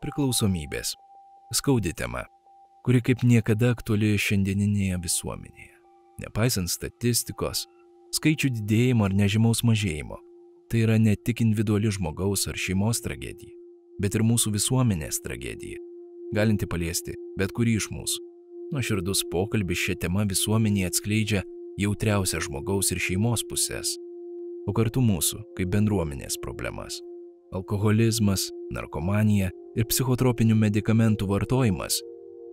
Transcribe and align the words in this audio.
Priklausomybės. 0.00 0.94
Skaudi 1.52 1.90
tema, 1.92 2.22
kuri 2.86 3.02
kaip 3.04 3.20
niekada 3.20 3.74
aktuali 3.74 4.14
šiandieninėje 4.16 4.96
visuomenėje. 5.04 5.74
Nepaisant 6.22 6.70
statistikos, 6.72 7.66
skaičių 8.16 8.48
didėjimo 8.54 9.04
ar 9.04 9.12
nežymaus 9.18 9.60
mažėjimo, 9.60 10.16
tai 10.72 10.86
yra 10.86 10.96
ne 10.96 11.12
tik 11.20 11.42
individuali 11.44 11.92
žmogaus 11.92 12.46
ar 12.48 12.56
šeimos 12.56 13.02
tragedija, 13.04 13.52
bet 14.00 14.16
ir 14.16 14.24
mūsų 14.24 14.54
visuomenės 14.54 15.20
tragedija, 15.20 15.82
galinti 16.32 16.64
paliesti 16.64 17.18
bet 17.36 17.52
kurį 17.52 17.76
iš 17.82 17.90
mūsų. 17.92 18.24
Nuoširdus 18.72 19.26
pokalbis 19.28 19.82
šią 19.84 19.98
temą 20.06 20.24
visuomenėje 20.30 20.94
atskleidžia 20.94 21.44
jautriausią 21.76 22.40
žmogaus 22.48 22.88
ir 22.96 23.04
šeimos 23.04 23.44
pusės, 23.44 23.98
o 24.64 24.72
kartu 24.72 25.04
mūsų 25.04 25.42
kaip 25.60 25.76
bendruomenės 25.76 26.40
problemas. 26.40 27.02
Alkoholizmas, 27.52 28.48
narkomanija 28.74 29.50
ir 29.78 29.88
psichotropinių 29.90 30.56
medikamentų 30.58 31.28
vartojimas 31.30 32.00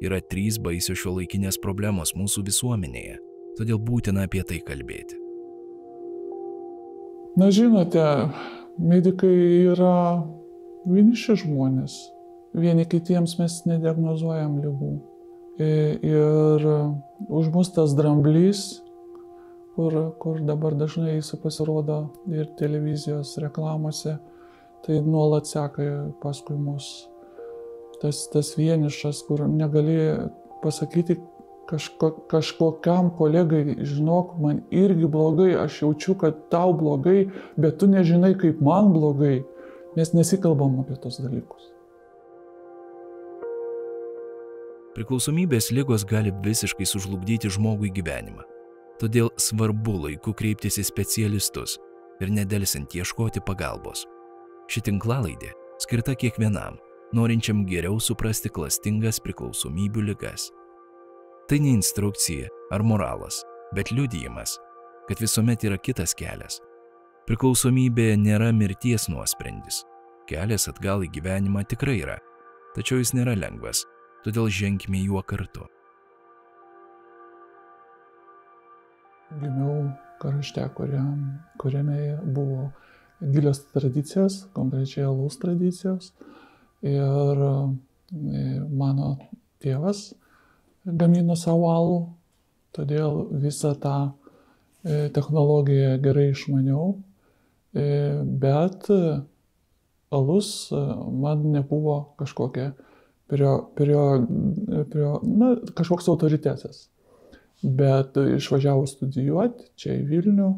yra 0.03 0.19
trys 0.21 0.59
baisios 0.61 0.99
šio 1.01 1.15
laikinės 1.17 1.57
problemos 1.61 2.13
mūsų 2.17 2.43
visuomenėje, 2.49 3.17
todėl 3.57 3.79
būtina 3.81 4.27
apie 4.27 4.43
tai 4.45 4.59
kalbėti. 4.65 5.17
Na 7.37 7.51
žinote, 7.53 8.03
medikai 8.81 9.33
yra 9.73 10.25
vieniši 10.89 11.37
žmonės. 11.43 11.97
Vieni 12.57 12.87
kitiems 12.89 13.35
mes 13.37 13.59
nediagnozuojam 13.69 14.57
lygų. 14.63 14.93
Ir 15.57 16.65
už 17.27 17.49
mus 17.53 17.69
tas 17.75 17.93
dramblys, 17.97 18.79
kur, 19.77 19.93
kur 20.21 20.41
dabar 20.45 20.73
dažnai 20.77 21.19
jis 21.19 21.35
pasirodo 21.41 21.99
ir 22.33 22.49
televizijos 22.57 23.35
reklamose, 23.41 24.17
tai 24.85 25.01
nuolat 25.05 25.49
seka 25.49 25.87
paskui 26.21 26.57
mus. 26.59 27.07
Tas, 28.01 28.27
tas 28.29 28.53
vienišas, 28.57 29.23
kur 29.25 29.47
negali 29.49 29.97
pasakyti, 30.61 31.17
kažko, 31.67 32.11
kažkokiam 32.31 33.09
kolegai, 33.17 33.77
žinok, 33.83 34.35
man 34.41 34.61
irgi 34.71 35.07
blogai, 35.07 35.55
aš 35.59 35.81
jaučiu, 35.81 36.15
kad 36.19 36.47
tau 36.51 36.73
blogai, 36.77 37.27
bet 37.57 37.79
tu 37.79 37.89
nežinai, 37.91 38.35
kaip 38.39 38.61
man 38.63 38.93
blogai. 38.93 39.41
Mes 39.97 40.13
nesikalbam 40.13 40.79
apie 40.83 40.97
tos 41.01 41.17
dalykus. 41.23 41.71
Priklausomybės 44.97 45.71
lygos 45.73 46.05
gali 46.09 46.31
visiškai 46.45 46.85
sužlugdyti 46.89 47.51
žmogui 47.53 47.91
gyvenimą. 47.93 48.45
Todėl 48.97 49.29
svarbu 49.37 49.93
laiku 50.07 50.33
kreiptis 50.33 50.79
į 50.81 50.87
specialistus 50.87 51.77
ir 52.21 52.31
nedelsint 52.33 52.95
ieškoti 52.97 53.43
pagalbos. 53.45 54.07
Ši 54.67 54.83
tinklalaidė 54.83 55.53
skirta 55.79 56.11
kiekvienam, 56.19 56.75
norinčiam 57.15 57.63
geriau 57.67 58.01
suprasti 58.03 58.51
klastingas 58.51 59.21
priklausomybių 59.23 60.09
ligas. 60.09 60.49
Tai 61.47 61.59
ne 61.63 61.77
instrukcija 61.77 62.49
ar 62.75 62.83
moralas, 62.83 63.39
bet 63.75 63.93
liudijimas, 63.95 64.57
kad 65.07 65.21
visuomet 65.23 65.63
yra 65.63 65.77
kitas 65.79 66.11
kelias. 66.17 66.59
Priklausomybė 67.27 68.09
nėra 68.19 68.51
mirties 68.55 69.07
nuosprendis. 69.11 69.85
Kelias 70.27 70.67
atgal 70.67 71.05
į 71.07 71.13
gyvenimą 71.15 71.63
tikrai 71.71 72.01
yra, 72.01 72.17
tačiau 72.75 72.99
jis 72.99 73.13
nėra 73.15 73.37
lengvas, 73.39 73.85
todėl 74.25 74.51
ženkime 74.51 74.99
juo 75.05 75.23
kartu. 75.23 75.63
Gimiau 79.39 79.87
krašte, 80.19 80.67
kuriam, 80.75 81.39
kuriame 81.59 82.17
buvo 82.35 82.67
gilios 83.21 83.63
tradicijos, 83.73 84.45
konkrečiai 84.53 85.05
alaus 85.07 85.37
tradicijos. 85.41 86.11
Ir 86.85 87.41
e, 87.41 87.61
mano 88.69 89.15
tėvas 89.63 90.11
gamino 90.85 91.35
savo 91.35 91.71
alų, 91.73 91.99
todėl 92.77 93.23
visą 93.41 93.73
tą 93.81 93.97
e, 94.07 95.07
technologiją 95.13 95.97
gerai 96.03 96.29
išmaniau, 96.31 96.91
e, 97.73 97.87
bet 98.23 98.85
alus 100.13 100.69
man 100.71 101.49
nebuvo 101.51 101.97
kažkokia 102.21 102.71
prio, 103.27 103.57
prio, 103.75 104.03
prio, 104.91 105.17
na, 105.25 105.55
kažkoks 105.75 106.07
autoritetas. 106.13 106.85
Bet 107.57 108.15
išvažiavau 108.21 108.85
studijuoti 108.87 109.65
čia 109.81 109.95
į 109.97 110.03
Vilnių, 110.11 110.51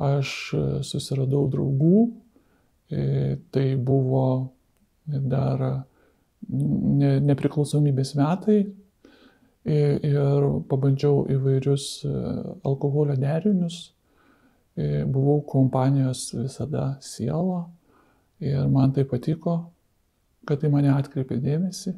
aš 0.00 0.34
susiradau 0.86 1.44
draugų, 1.52 2.08
tai 3.54 3.64
buvo 3.76 4.24
dar 5.06 5.64
nepriklausomybės 6.50 8.14
metai, 8.18 8.62
ir 9.64 10.46
pabandžiau 10.68 11.26
įvairius 11.30 12.04
e, 12.04 12.12
alkoholio 12.64 13.16
derinius. 13.20 13.92
E, 14.76 15.04
buvau 15.04 15.42
kompanijos 15.44 16.30
visada 16.34 16.96
siela 17.04 17.66
ir 18.40 18.68
man 18.68 18.92
tai 18.92 19.04
patiko, 19.04 19.72
kad 20.48 20.62
į 20.64 20.70
mane 20.72 20.92
atkreipė 20.94 21.36
dėmesį, 21.42 21.92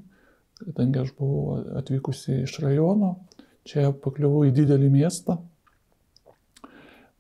kadangi 0.58 1.02
aš 1.04 1.12
buvau 1.18 1.60
atvykusi 1.78 2.42
iš 2.42 2.58
rajono, 2.64 3.14
čia 3.68 3.92
pakliuvau 3.92 4.42
į 4.48 4.54
didelį 4.56 4.91
miestą. 4.91 5.38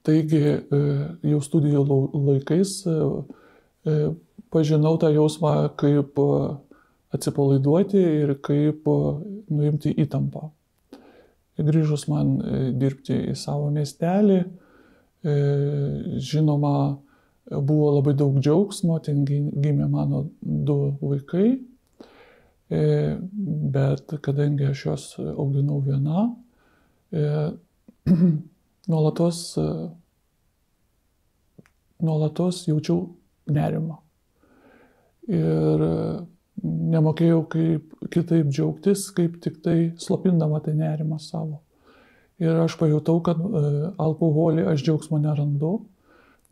Taigi 0.02 0.42
e, 0.42 0.82
jau 1.30 1.40
studijų 1.44 1.82
laikais 2.26 2.74
pažinau 4.52 4.96
tą 5.00 5.08
jausmą 5.10 5.52
kaip 5.80 6.18
atsipalaiduoti 7.12 8.00
ir 8.22 8.34
kaip 8.44 8.88
nuimti 9.52 9.92
įtampą. 10.04 10.48
Grįžus 11.60 12.06
man 12.08 12.38
e, 12.40 12.60
dirbti 12.80 13.16
į 13.32 13.34
savo 13.36 13.68
miestelį, 13.74 14.38
e, 14.40 15.34
žinoma, 16.24 16.76
buvo 17.52 17.90
labai 17.98 18.14
daug 18.16 18.38
džiaugsmo, 18.40 18.96
ten 19.04 19.26
gimė 19.26 19.88
mano 19.92 20.24
du 20.40 20.78
vaikai, 21.02 21.50
e, 22.72 22.80
bet 23.76 24.16
kadangi 24.24 24.70
aš 24.70 24.86
juos 24.86 25.04
auginau 25.20 25.82
viena, 25.84 26.30
nuolatos, 28.90 29.58
nuolatos 32.02 32.64
jaučiau 32.66 33.04
nerimą. 33.52 33.98
Ir 35.32 35.84
nemokėjau 36.62 37.42
kaip 37.50 38.08
kitaip 38.12 38.50
džiaugtis, 38.50 39.08
kaip 39.16 39.38
tik 39.42 39.60
tai 39.64 39.76
slopindama 40.00 40.60
tą 40.62 40.74
nerimą 40.76 41.18
savo. 41.22 41.60
Ir 42.42 42.58
aš 42.64 42.76
pajutau, 42.80 43.20
kad 43.24 43.38
e, 43.38 43.92
alkoholį 44.02 44.66
aš 44.72 44.82
džiaugsmo 44.82 45.20
nerandu, 45.22 45.72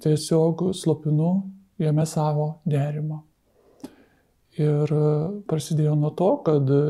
tiesiog 0.04 0.70
slopinu 0.76 1.32
jame 1.82 2.06
savo 2.06 2.60
nerimą. 2.68 3.22
Ir 4.60 4.92
e, 4.94 5.06
prasidėjo 5.50 5.96
nuo 5.98 6.12
to, 6.18 6.30
kad 6.46 6.70
e, 6.70 6.82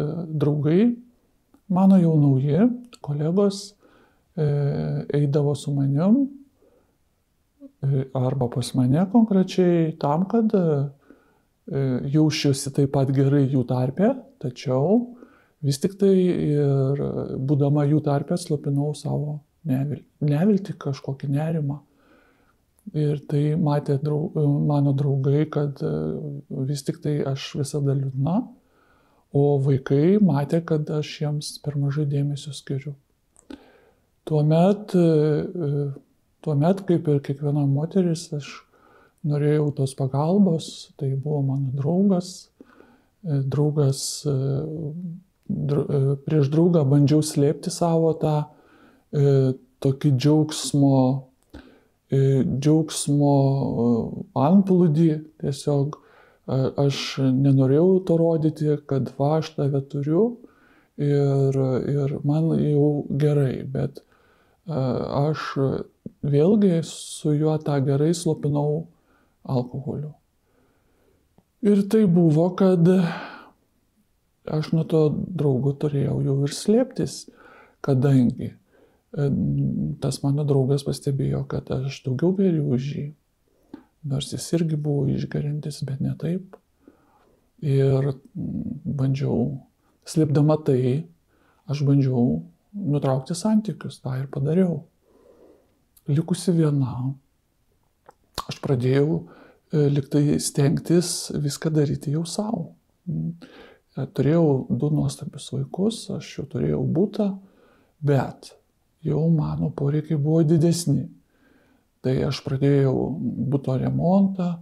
draugai, 0.42 0.90
mano 1.72 2.00
jau 2.00 2.16
nauji 2.20 2.68
kolegos, 3.04 3.70
eidavo 4.36 5.54
su 5.58 5.72
manim 5.74 6.20
arba 8.14 8.46
pas 8.52 8.74
mane 8.76 9.02
konkrečiai 9.12 9.96
tam, 9.98 10.26
kad 10.28 10.52
E, 11.70 11.80
jausčiausi 12.10 12.72
taip 12.74 12.90
pat 12.96 13.12
gerai 13.14 13.44
jų 13.46 13.62
tarpe, 13.68 14.08
tačiau 14.42 14.96
vis 15.62 15.78
tik 15.78 15.94
tai 16.00 16.14
ir 16.16 17.02
būdama 17.46 17.84
jų 17.86 18.00
tarpe 18.02 18.38
slapinau 18.40 18.90
savo 18.98 19.36
neviltį, 19.70 20.06
neviltį 20.32 20.74
kažkokį 20.82 21.30
nerimą. 21.30 21.78
Ir 22.96 23.20
tai 23.30 23.42
matė 23.60 24.00
draug, 24.02 24.34
mano 24.66 24.96
draugai, 24.96 25.44
kad 25.52 25.78
e, 25.84 25.92
vis 26.66 26.82
tik 26.82 26.98
tai 27.04 27.20
aš 27.28 27.52
visada 27.60 27.94
liūdna, 27.94 28.40
o 29.36 29.44
vaikai 29.62 30.16
matė, 30.18 30.64
kad 30.66 30.90
aš 30.90 31.12
jiems 31.20 31.52
per 31.62 31.78
mažai 31.78 32.08
dėmesio 32.10 32.56
skiriu. 32.56 32.96
Tuomet, 34.30 34.94
e, 34.94 35.76
tuomet 36.44 36.84
kaip 36.86 37.08
ir 37.10 37.22
kiekviena 37.26 37.66
moteris, 37.66 38.28
aš 38.36 38.52
norėjau 39.26 39.70
tos 39.76 39.96
pagalbos, 39.98 40.90
tai 40.96 41.12
buvo 41.16 41.42
mano 41.50 41.74
draugas. 41.76 42.50
E, 43.22 43.40
draugas, 43.44 44.24
e, 44.24 44.30
e, 44.30 46.00
prieš 46.24 46.48
draugą 46.52 46.86
bandžiau 46.88 47.24
slėpti 47.24 47.72
savo 47.72 48.14
tą 48.20 48.36
tokį 49.82 50.10
džiaugsmo, 50.14 50.98
džiaugsmo 52.14 53.32
antplūdį. 54.38 55.08
Tiesiog 55.42 55.96
aš 56.78 57.00
nenorėjau 57.18 57.88
to 58.06 58.18
rodyti, 58.20 58.76
kad 58.86 59.10
va 59.18 59.32
aš 59.40 59.50
tave 59.56 59.80
turiu 59.90 60.22
ir, 60.94 61.58
ir 61.90 62.14
man 62.22 62.52
jau 62.54 63.02
gerai, 63.10 63.64
bet 63.66 63.98
aš 64.70 65.42
vėlgi 66.22 66.80
su 66.86 67.34
juo 67.34 67.56
tą 67.62 67.78
gerai 67.84 68.12
slopinau 68.14 68.86
alkoholiu. 69.42 70.14
Ir 71.60 71.82
tai 71.92 72.06
buvo, 72.08 72.46
kad 72.56 72.86
aš 74.48 74.72
nuo 74.72 74.84
to 74.88 75.02
draugo 75.12 75.74
turėjau 75.76 76.20
jau 76.24 76.36
ir 76.46 76.54
slėptis, 76.56 77.16
kadangi 77.84 78.48
e, 78.50 79.26
tas 80.00 80.22
mano 80.24 80.46
draugas 80.48 80.84
pastebėjo, 80.86 81.44
kad 81.50 81.68
aš 81.74 82.00
daugiau 82.06 82.32
geriu 82.38 82.70
už 82.76 82.88
jį. 82.94 83.06
Nors 84.08 84.30
jis 84.32 84.46
irgi 84.56 84.78
buvo 84.80 85.04
išgerintis, 85.12 85.82
bet 85.84 86.00
ne 86.00 86.14
taip. 86.20 86.56
Ir 87.60 88.14
bandžiau, 88.32 89.60
slėpdama 90.08 90.56
tai, 90.64 91.10
aš 91.68 91.84
bandžiau 91.84 92.38
nutraukti 92.74 93.34
santykius, 93.34 94.00
tą 94.04 94.16
ir 94.20 94.28
padariau. 94.32 94.84
Likusi 96.10 96.54
viena, 96.56 97.12
aš 98.50 98.58
pradėjau 98.64 99.20
e, 99.20 99.86
liktai 99.92 100.38
stengtis 100.42 101.30
viską 101.34 101.72
daryti 101.74 102.14
jau 102.14 102.24
savo. 102.26 102.70
E, 103.06 104.06
turėjau 104.16 104.66
du 104.70 104.90
nuostabius 104.94 105.50
vaikus, 105.54 106.02
aš 106.16 106.32
jau 106.38 106.46
turėjau 106.50 106.82
būtą, 106.86 107.30
bet 108.00 108.52
jau 109.06 109.22
mano 109.34 109.70
poreikiai 109.76 110.18
buvo 110.20 110.42
didesni. 110.46 111.08
Tai 112.00 112.14
aš 112.30 112.40
pradėjau 112.46 112.94
būto 113.52 113.76
remontą, 113.80 114.54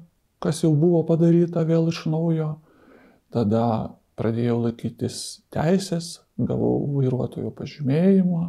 kas 0.42 0.64
jau 0.64 0.72
buvo 0.74 1.04
padaryta 1.06 1.62
vėl 1.66 1.90
iš 1.92 2.04
naujo. 2.10 2.56
Tada 3.34 3.94
pradėjau 4.18 4.56
laikytis 4.64 5.44
teisės, 5.54 6.18
gavau 6.38 6.86
vairuotojo 6.94 7.50
pažymėjimą, 7.58 8.44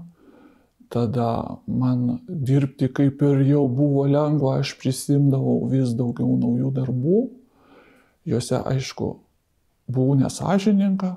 tada 0.93 1.59
man 1.67 2.19
dirbti 2.27 2.89
kaip 2.93 3.21
ir 3.25 3.43
jau 3.49 3.65
buvo 3.69 4.05
lengva, 4.09 4.59
aš 4.63 4.75
prisimdavau 4.81 5.63
vis 5.71 5.93
daugiau 5.97 6.37
naujų 6.41 6.73
darbų. 6.77 7.21
Juose, 8.29 8.59
aišku, 8.61 9.13
buvau 9.89 10.17
nesažininka 10.19 11.15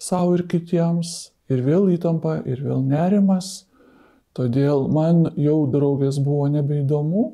savo 0.00 0.34
ir 0.36 0.44
kitiems, 0.48 1.32
ir 1.48 1.62
vėl 1.64 1.88
įtampa, 1.94 2.40
ir 2.48 2.60
vėl 2.64 2.82
nerimas. 2.84 3.64
Todėl 4.34 4.88
man 4.90 5.28
jau 5.38 5.62
draugės 5.70 6.18
buvo 6.18 6.48
nebeįdomu. 6.50 7.24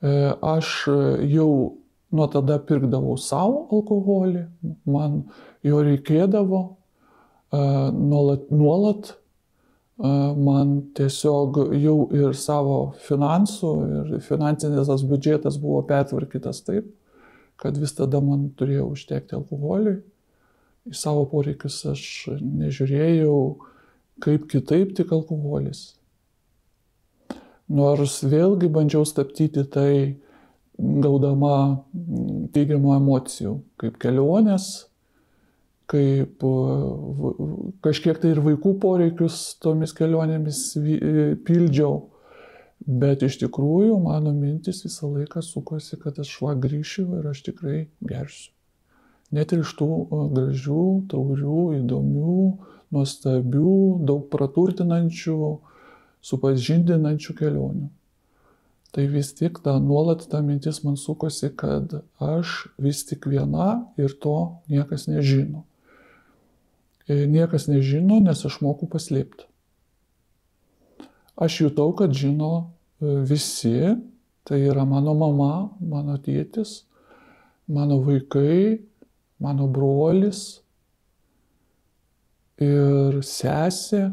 E, 0.00 0.32
aš 0.40 0.88
jau 1.28 1.50
nuo 2.14 2.26
tada 2.32 2.56
pirkdavau 2.64 3.18
savo 3.20 3.66
alkoholį, 3.74 4.46
man 4.88 5.24
jo 5.66 5.82
reikėdavo 5.84 6.62
nuolat, 7.52 8.50
nuolat 8.50 9.14
man 9.98 10.76
tiesiog 10.94 11.58
jau 11.80 11.96
ir 12.14 12.36
savo 12.38 12.78
finansų, 13.06 13.72
ir 13.88 14.20
finansinis 14.22 14.86
tas 14.90 15.02
biudžetas 15.02 15.58
buvo 15.58 15.82
pertvarkytas 15.88 16.62
taip, 16.66 16.86
kad 17.58 17.78
vis 17.78 17.96
tada 17.98 18.20
man 18.22 18.50
turėjo 18.58 18.92
užtekti 18.92 19.34
alkoholiui. 19.38 19.98
Į 20.88 20.94
savo 20.96 21.26
poreikius 21.28 21.82
aš 21.90 22.02
nežiūrėjau 22.40 23.38
kaip 24.24 24.46
kitaip 24.50 24.94
tik 24.96 25.10
alkoholis. 25.12 25.98
Nors 27.68 28.22
vėlgi 28.24 28.70
bandžiau 28.72 29.04
stabdyti 29.04 29.66
tai 29.68 29.92
gaudama 30.78 31.82
teigiamų 32.54 32.94
emocijų, 32.96 33.58
kaip 33.82 33.98
kelionės, 34.00 34.87
kaip 35.88 36.44
kažkiek 37.84 38.20
tai 38.20 38.34
ir 38.34 38.42
vaikų 38.44 38.74
poreikius 38.82 39.56
tomis 39.62 39.94
kelionėmis 39.96 40.62
pildžiau. 41.48 42.06
Bet 42.78 43.24
iš 43.26 43.40
tikrųjų 43.40 43.96
mano 44.00 44.30
mintis 44.32 44.84
visą 44.84 45.10
laiką 45.10 45.42
sukosi, 45.42 45.98
kad 46.00 46.20
aš 46.22 46.30
va 46.44 46.54
grįšiu 46.54 47.08
ir 47.18 47.26
aš 47.32 47.42
tikrai 47.48 47.80
gersiu. 48.06 48.52
Net 49.34 49.52
ir 49.52 49.60
iš 49.60 49.74
tų 49.76 49.88
gražių, 50.32 50.84
taurių, 51.10 51.58
įdomių, 51.82 52.36
nuostabių, 52.96 53.74
daug 54.08 54.28
praturtinančių, 54.32 55.38
supažindinančių 56.24 57.36
kelionių. 57.36 57.88
Tai 58.88 59.04
vis 59.12 59.34
tik 59.36 59.60
ta 59.64 59.76
nuolat 59.84 60.24
ta 60.32 60.40
mintis 60.40 60.80
man 60.84 60.96
sukosi, 60.96 61.50
kad 61.52 61.92
aš 62.24 62.70
vis 62.80 63.04
tik 63.04 63.28
viena 63.28 63.84
ir 64.00 64.16
to 64.16 64.38
niekas 64.72 65.10
nežino. 65.12 65.67
E, 67.08 67.24
niekas 67.26 67.70
nežino, 67.72 68.20
nes 68.20 68.44
aš 68.44 68.58
moku 68.60 68.84
paslėpti. 68.90 69.46
Aš 71.40 71.62
jutau, 71.62 71.94
kad 71.96 72.12
žino 72.12 72.52
e, 73.00 73.22
visi, 73.24 73.94
tai 74.44 74.58
yra 74.68 74.84
mano 74.84 75.14
mama, 75.16 75.52
mano 75.80 76.18
tėtis, 76.20 76.82
mano 77.64 78.02
vaikai, 78.04 78.82
mano 79.40 79.70
brolis 79.72 80.60
ir 82.60 83.22
sesė 83.24 84.10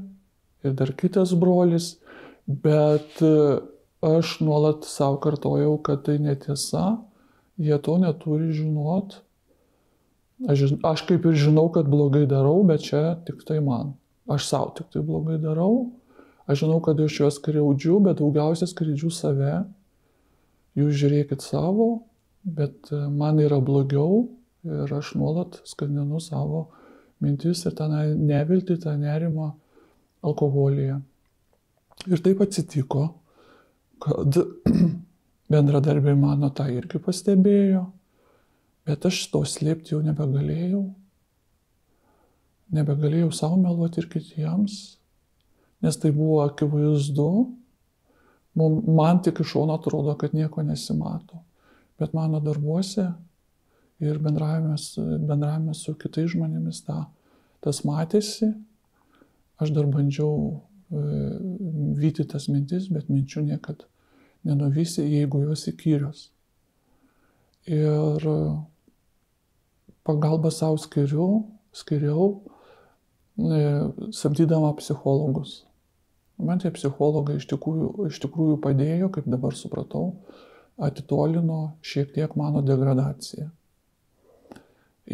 ir 0.64 0.76
dar 0.80 0.94
kitas 0.96 1.36
brolis, 1.36 1.96
bet 2.48 3.20
e, 3.20 3.60
aš 4.06 4.38
nuolat 4.46 4.88
savo 4.88 5.20
kartojau, 5.20 5.76
kad 5.84 6.08
tai 6.08 6.16
netiesa, 6.24 6.94
jie 7.60 7.76
to 7.84 8.00
neturi 8.00 8.54
žinot 8.56 9.20
Aš, 10.44 10.66
aš 10.84 11.06
kaip 11.08 11.26
ir 11.30 11.38
žinau, 11.40 11.70
kad 11.72 11.88
blogai 11.88 12.26
darau, 12.28 12.60
bet 12.68 12.84
čia 12.84 13.16
tik 13.28 13.46
tai 13.48 13.62
man. 13.64 13.94
Aš 14.28 14.50
savo 14.50 14.74
tik 14.76 14.90
tai 14.92 15.04
blogai 15.06 15.38
darau. 15.40 15.94
Aš 16.46 16.66
žinau, 16.66 16.82
kad 16.84 17.00
aš 17.00 17.22
juos 17.22 17.40
skriaudžiu, 17.40 18.02
bet 18.04 18.20
daugiausia 18.20 18.68
skriaudžiu 18.68 19.12
save. 19.16 19.64
Jūs 20.76 20.98
žiūrėkit 21.00 21.46
savo, 21.46 21.88
bet 22.44 22.92
e, 22.92 23.00
man 23.08 23.40
yra 23.40 23.62
blogiau 23.64 24.26
ir 24.68 24.92
aš 24.92 25.14
nuolat 25.16 25.62
skandinu 25.64 26.20
savo 26.20 26.66
mintis 27.24 27.64
ir 27.66 27.78
tą 27.78 27.88
nevilti, 27.88 28.76
tą 28.82 28.98
nerimą 29.00 29.54
alkoholyje. 30.26 31.00
Ir 32.12 32.22
taip 32.26 32.44
atsitiko, 32.44 33.08
kad 34.04 34.36
bendradarbiai 35.54 36.18
mano 36.20 36.52
tą 36.52 36.68
irgi 36.76 37.00
pastebėjo 37.00 37.86
Bet 38.86 39.06
aš 39.10 39.24
to 39.34 39.42
slėpti 39.50 39.96
jau 39.96 40.02
nebegalėjau. 40.06 40.84
Nebegalėjau 42.76 43.32
savo 43.34 43.58
meluoti 43.62 44.02
ir 44.02 44.10
kitiems, 44.10 44.76
nes 45.86 45.98
tai 46.02 46.12
buvo 46.14 46.42
akivaizdu. 46.46 47.30
Man 48.56 49.22
tik 49.26 49.42
iš 49.42 49.56
šono 49.56 49.76
atrodo, 49.78 50.14
kad 50.18 50.34
nieko 50.38 50.64
nesimato. 50.66 51.42
Bet 52.00 52.14
mano 52.16 52.40
darbuose 52.44 53.10
ir 54.04 54.20
bendravime, 54.20 54.78
bendravime 55.28 55.74
su 55.76 55.96
kitais 56.00 56.32
žmonėmis 56.34 56.84
ta, 56.86 57.06
tas 57.64 57.82
matėsi. 57.88 58.52
Aš 59.62 59.72
dar 59.76 59.88
bandžiau 59.88 60.32
e, 60.52 61.04
vyti 62.00 62.26
tas 62.28 62.50
mintis, 62.52 62.90
bet 62.92 63.10
minčių 63.10 63.46
niekad 63.50 63.86
nenuvysi, 64.46 65.06
jeigu 65.16 65.46
jos 65.46 65.66
įkyrios. 65.72 66.26
Ir 67.72 68.28
pagalbą 70.06 70.52
savo 70.54 70.78
skiriu, 70.82 71.46
skiriau, 71.76 72.42
e, 73.40 73.62
samdydama 74.14 74.74
psichologus. 74.80 75.64
Man 76.38 76.60
tie 76.60 76.72
psichologai 76.76 77.38
iš 77.40 77.48
tikrųjų, 77.48 78.10
iš 78.10 78.20
tikrųjų 78.26 78.60
padėjo, 78.64 79.10
kaip 79.16 79.28
dabar 79.32 79.56
supratau, 79.56 80.18
atitolino 80.76 81.78
šiek 81.86 82.12
tiek 82.16 82.36
mano 82.36 82.64
degradaciją. 82.66 83.48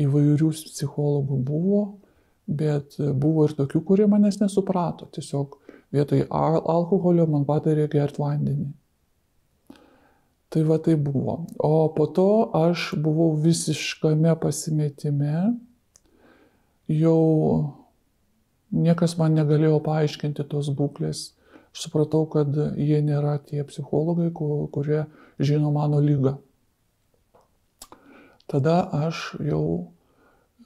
Įvairių 0.02 0.50
psichologų 0.56 1.38
buvo, 1.46 1.82
bet 2.48 2.98
buvo 2.98 3.46
ir 3.46 3.56
tokių, 3.58 3.84
kurie 3.86 4.08
manęs 4.10 4.40
nesuprato. 4.42 5.08
Tiesiog 5.14 5.60
vietoj 5.94 6.26
alkoholio 6.32 7.28
man 7.30 7.46
patarė 7.46 7.88
gerti 7.92 8.24
vandenį. 8.24 8.72
Tai 10.52 10.64
va 10.68 10.78
tai 10.84 10.98
buvo. 11.00 11.46
O 11.64 11.88
po 11.96 12.10
to 12.12 12.52
aš 12.60 12.92
buvau 13.00 13.38
visiškame 13.40 14.34
pasimetime, 14.42 15.54
jau 16.92 17.20
niekas 18.72 19.16
man 19.20 19.38
negalėjo 19.40 19.80
paaiškinti 19.86 20.44
tos 20.52 20.74
būklės. 20.76 21.30
Aš 21.72 21.86
supratau, 21.86 22.26
kad 22.28 22.52
jie 22.76 23.00
nėra 23.00 23.38
tie 23.48 23.64
psichologai, 23.64 24.28
kurie 24.36 25.06
žino 25.40 25.72
mano 25.72 26.02
lygą. 26.04 26.36
Tada 28.52 28.82
aš 29.08 29.30
jau 29.40 29.64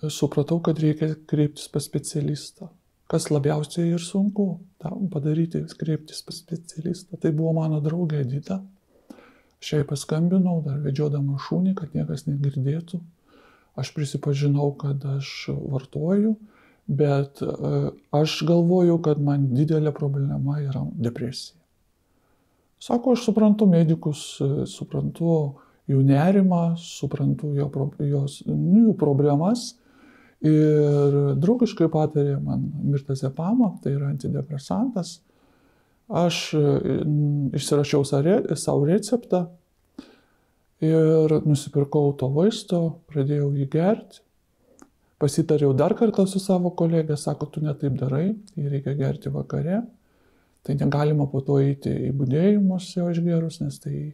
supratau, 0.10 0.58
kad 0.66 0.82
reikia 0.82 1.14
kreiptis 1.30 1.70
pas 1.70 1.86
specialistą. 1.86 2.72
Kas 3.06 3.30
labiausiai 3.30 3.92
ir 3.94 4.02
sunku 4.02 4.56
padaryti, 5.14 5.62
kreiptis 5.78 6.26
pas 6.26 6.42
specialistą. 6.42 7.22
Tai 7.22 7.30
buvo 7.38 7.54
mano 7.60 7.78
draugė 7.86 8.24
Edita. 8.26 8.64
Aš 9.66 9.72
jai 9.74 9.86
paskambinau, 9.90 10.60
dar 10.62 10.78
vedžiodama 10.84 11.40
šūnį, 11.42 11.74
kad 11.80 11.96
niekas 11.98 12.28
negirdėtų. 12.30 13.00
Aš 13.82 13.90
prisipažinau, 13.96 14.68
kad 14.78 15.02
aš 15.10 15.32
vartoju, 15.50 16.36
bet 16.86 17.42
e, 17.42 17.80
aš 18.14 18.36
galvoju, 18.46 19.00
kad 19.04 19.24
man 19.26 19.50
didelė 19.58 19.90
problema 19.96 20.60
yra 20.62 20.84
depresija. 21.02 21.58
Sako, 22.78 23.16
aš 23.18 23.26
suprantu 23.26 23.66
medikus, 23.66 24.28
e, 24.38 24.68
suprantu 24.70 25.34
jų 25.90 26.04
nerimą, 26.06 26.78
suprantu 26.80 27.56
jo, 27.58 27.66
jos, 28.06 28.44
nu, 28.46 28.86
jų 28.86 28.96
problemas 29.02 29.72
Ir 30.46 31.16
draugiškai 31.42 31.88
patarė 31.90 32.36
man 32.44 32.68
mirtazepamą, 32.86 33.78
tai 33.82 33.96
yra 33.96 34.12
antidepresantas. 34.12 35.20
Aš 36.06 36.54
išsirašiau 37.58 38.04
savo 38.06 38.86
receptą 38.86 39.48
ir 40.86 41.34
nusipirkau 41.46 42.12
to 42.20 42.30
vaisto, 42.30 42.82
pradėjau 43.10 43.50
jį 43.56 43.66
gerti. 43.74 44.22
Pasitariau 45.18 45.72
dar 45.74 45.96
kartą 45.96 46.28
su 46.28 46.42
savo 46.44 46.70
kolegė, 46.76 47.16
sako, 47.18 47.48
tu 47.48 47.64
netaip 47.64 47.96
darai, 47.98 48.36
jį 48.60 48.70
reikia 48.70 48.94
gerti 49.00 49.32
vakare. 49.34 49.82
Tai 50.66 50.76
negalima 50.76 51.26
po 51.32 51.42
to 51.46 51.58
eiti 51.62 51.90
į 52.10 52.12
būdėjimus 52.20 52.92
jo 52.98 53.08
išgerus, 53.14 53.62
nes 53.64 53.80
tai 53.80 54.14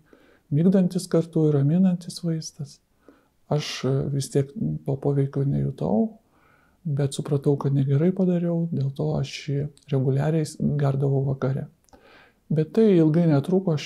mygdantis 0.51 1.07
kartu 1.11 1.47
ir 1.49 1.57
raminantis 1.57 2.21
vaistas. 2.23 2.77
Aš 3.51 3.83
vis 4.13 4.29
tiek 4.31 4.51
to 4.85 4.95
poveikio 4.95 5.43
nejutau, 5.43 6.19
bet 6.85 7.17
supratau, 7.17 7.57
kad 7.59 7.75
negerai 7.75 8.11
padariau, 8.15 8.67
dėl 8.71 8.91
to 8.95 9.11
aš 9.17 9.35
jį 9.49 9.67
reguliariai 9.91 10.47
gerdavau 10.79 11.25
vakare. 11.27 11.67
Bet 12.51 12.73
tai 12.75 12.89
ilgai 12.97 13.29
netruko, 13.29 13.77
aš, 13.77 13.85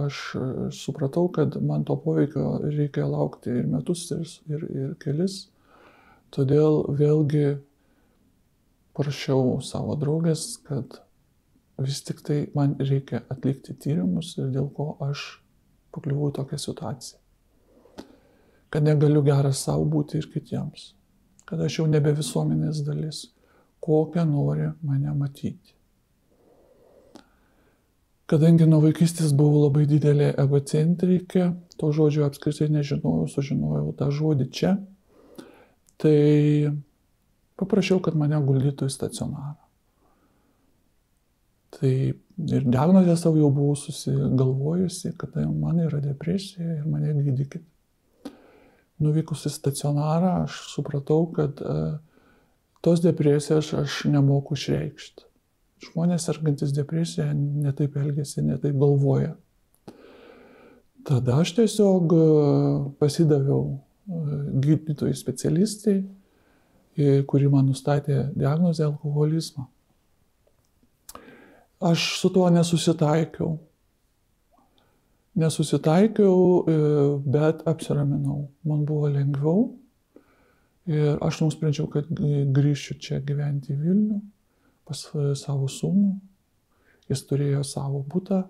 aš 0.00 0.18
supratau, 0.72 1.26
kad 1.28 1.58
man 1.60 1.84
to 1.84 1.98
poveikio 2.00 2.54
reikia 2.64 3.04
laukti 3.04 3.52
ir 3.52 3.66
metus, 3.68 4.06
ir, 4.16 4.30
ir, 4.48 4.64
ir 4.84 4.94
kelis. 5.02 5.34
Todėl 6.32 6.78
vėlgi 6.96 7.58
prašiau 8.96 9.58
savo 9.64 9.98
draugės, 10.00 10.54
kad 10.64 11.02
vis 11.84 12.00
tik 12.06 12.22
tai 12.24 12.38
man 12.56 12.78
reikia 12.80 13.26
atlikti 13.32 13.76
tyrimus 13.76 14.32
ir 14.38 14.48
dėl 14.54 14.70
ko 14.72 14.94
aš 15.04 15.26
pakliuvau 15.92 16.30
į 16.32 16.36
tokią 16.40 16.60
situaciją. 16.64 17.20
Kad 18.72 18.88
negaliu 18.88 19.20
geras 19.26 19.60
savo 19.66 19.84
būti 19.84 20.16
ir 20.16 20.30
kitiems. 20.32 20.94
Kad 21.44 21.60
aš 21.60 21.82
jau 21.82 21.88
nebe 21.90 22.14
visuomenės 22.16 22.80
dalis, 22.86 23.26
kokią 23.84 24.24
nori 24.32 24.70
mane 24.80 25.12
matyti. 25.12 25.76
Kadangi 28.32 28.64
nuo 28.64 28.78
vaikystės 28.80 29.34
buvau 29.36 29.66
labai 29.66 29.82
didelė 29.84 30.30
egocentrikė, 30.40 31.50
to 31.76 31.90
žodžio 31.92 32.22
apskritai 32.24 32.70
nežinojau, 32.72 33.26
sužinojau 33.28 33.90
tą 33.98 34.06
žodį 34.08 34.46
čia, 34.56 34.70
tai 36.00 36.70
paprašiau, 37.60 37.98
kad 38.00 38.16
mane 38.16 38.38
guldytų 38.40 38.88
į 38.88 38.94
stacionarą. 38.94 39.58
Tai 41.76 41.90
ir 41.92 42.64
diagnozę 42.72 43.18
savo 43.20 43.36
jau 43.36 43.50
buvau 43.52 43.76
susigalvojusi, 43.76 45.12
kad 45.20 45.34
tai 45.34 45.44
man 45.50 45.82
yra 45.84 46.00
depresija 46.00 46.78
ir 46.78 46.86
mane 46.88 47.12
gydykit. 47.18 47.66
Nuvykus 49.04 49.44
į 49.50 49.52
stacionarą, 49.58 50.32
aš 50.46 50.56
supratau, 50.72 51.26
kad 51.36 51.60
uh, 51.60 52.00
tos 52.80 53.04
depresijos 53.04 53.74
aš 53.76 53.98
nemoku 54.08 54.56
išreikšti 54.56 55.28
žmonės 55.82 56.26
sergantis 56.28 56.72
depresija 56.74 57.32
netaip 57.34 57.96
elgesi, 58.00 58.42
netaip 58.44 58.76
galvoja. 58.78 59.34
Tada 61.02 61.40
aš 61.42 61.56
tiesiog 61.56 62.14
e, 62.14 62.24
pasidaviau 63.00 63.62
e, 63.72 63.78
gydytojai 64.62 65.16
specialistai, 65.18 65.96
e, 66.94 67.08
kuri 67.26 67.50
man 67.50 67.66
nustatė 67.72 68.28
diagnozę 68.38 68.86
alkoholizmą. 68.86 69.66
Aš 71.82 72.06
su 72.20 72.30
tuo 72.30 72.46
nesusitaikiau. 72.54 73.56
Nesusitaikiau, 75.42 76.34
bet 77.24 77.64
apsiraminau. 77.66 78.44
Man 78.68 78.84
buvo 78.86 79.08
lengviau 79.10 79.64
ir 80.86 81.16
aš 81.24 81.40
nusprendžiau, 81.42 81.88
kad 81.90 82.06
grįšiu 82.54 82.98
čia 83.02 83.18
gyventi 83.24 83.72
į 83.72 83.78
Vilnių 83.80 84.20
pas 84.92 85.38
savo 85.40 85.68
sūnų, 85.70 86.12
jis 87.10 87.24
turėjo 87.28 87.62
savo 87.64 88.02
būtą 88.04 88.42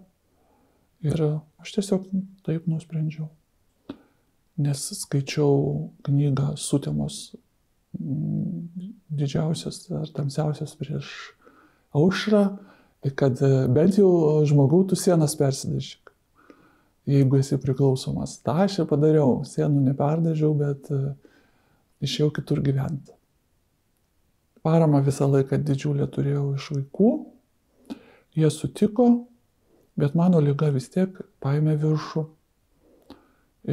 ir 1.06 1.22
aš 1.62 1.76
tiesiog 1.76 2.08
taip 2.46 2.66
nusprendžiau. 2.70 3.28
Nes 4.62 4.82
skaičiau 4.98 5.88
knygą 6.06 6.52
Sutemos 6.60 7.32
mm, 7.96 8.90
didžiausias 9.08 9.86
ar 9.96 10.10
tamsiausias 10.12 10.74
prieš 10.78 11.08
aušrą, 11.96 12.44
kad 13.18 13.40
bent 13.72 13.96
jau 13.98 14.42
žmogau 14.46 14.84
tu 14.86 14.98
sienas 14.98 15.34
persidažyk. 15.38 16.12
Jeigu 17.08 17.40
esi 17.40 17.58
priklausomas. 17.58 18.36
Ta 18.46 18.60
aš 18.66 18.82
ir 18.82 18.86
padariau. 18.86 19.40
Sienų 19.48 19.80
neperdažiau, 19.88 20.52
bet 20.54 20.86
išėjau 22.04 22.30
kitur 22.36 22.62
gyventi. 22.62 23.16
Paramą 24.62 25.00
visą 25.02 25.26
laiką 25.26 25.58
didžiulę 25.66 26.06
turėjau 26.14 26.52
iš 26.54 26.68
vaikų. 26.76 27.08
Jie 28.38 28.50
sutiko, 28.54 29.06
bet 29.98 30.14
mano 30.14 30.40
lyga 30.40 30.68
vis 30.70 30.86
tiek 30.92 31.16
paėmė 31.42 31.74
viršų. 31.82 32.22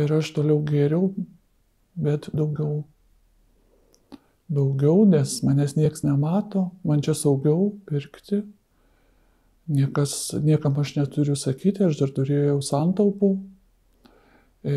Ir 0.02 0.14
aš 0.18 0.32
toliau 0.34 0.58
gėriau, 0.66 1.12
bet 1.94 2.32
daugiau. 2.34 2.82
Daugiau, 4.50 5.06
nes 5.06 5.36
manęs 5.46 5.78
niekas 5.78 6.02
nemato, 6.02 6.72
man 6.82 7.06
čia 7.06 7.14
saugiau 7.14 7.70
pirkti. 7.86 8.42
Niekas, 9.70 10.34
niekam 10.42 10.74
aš 10.82 10.96
neturiu 10.98 11.38
sakyti, 11.38 11.86
aš 11.86 12.02
dar 12.02 12.14
turėjau 12.18 12.58
santaupų. 12.66 13.36
E, 14.66 14.76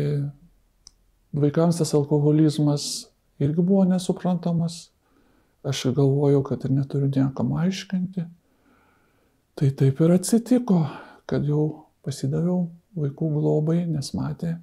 vaikams 1.33 1.81
tas 1.81 1.97
alkoholizmas 1.97 3.07
irgi 3.41 3.65
buvo 3.65 3.81
nesuprantamas 3.89 4.92
Aš 5.63 5.85
galvojau, 5.95 6.43
kad 6.43 6.65
ir 6.65 6.71
neturiu 6.75 7.07
niekam 7.07 7.53
aiškinti. 7.55 8.25
Tai 9.55 9.69
taip 9.79 9.99
ir 10.01 10.11
atsitiko, 10.17 10.81
kad 11.29 11.45
jau 11.47 11.85
pasidaviau 12.03 12.65
vaikų 12.99 13.29
globai, 13.37 13.83
nes 13.87 14.11
matė 14.17 14.57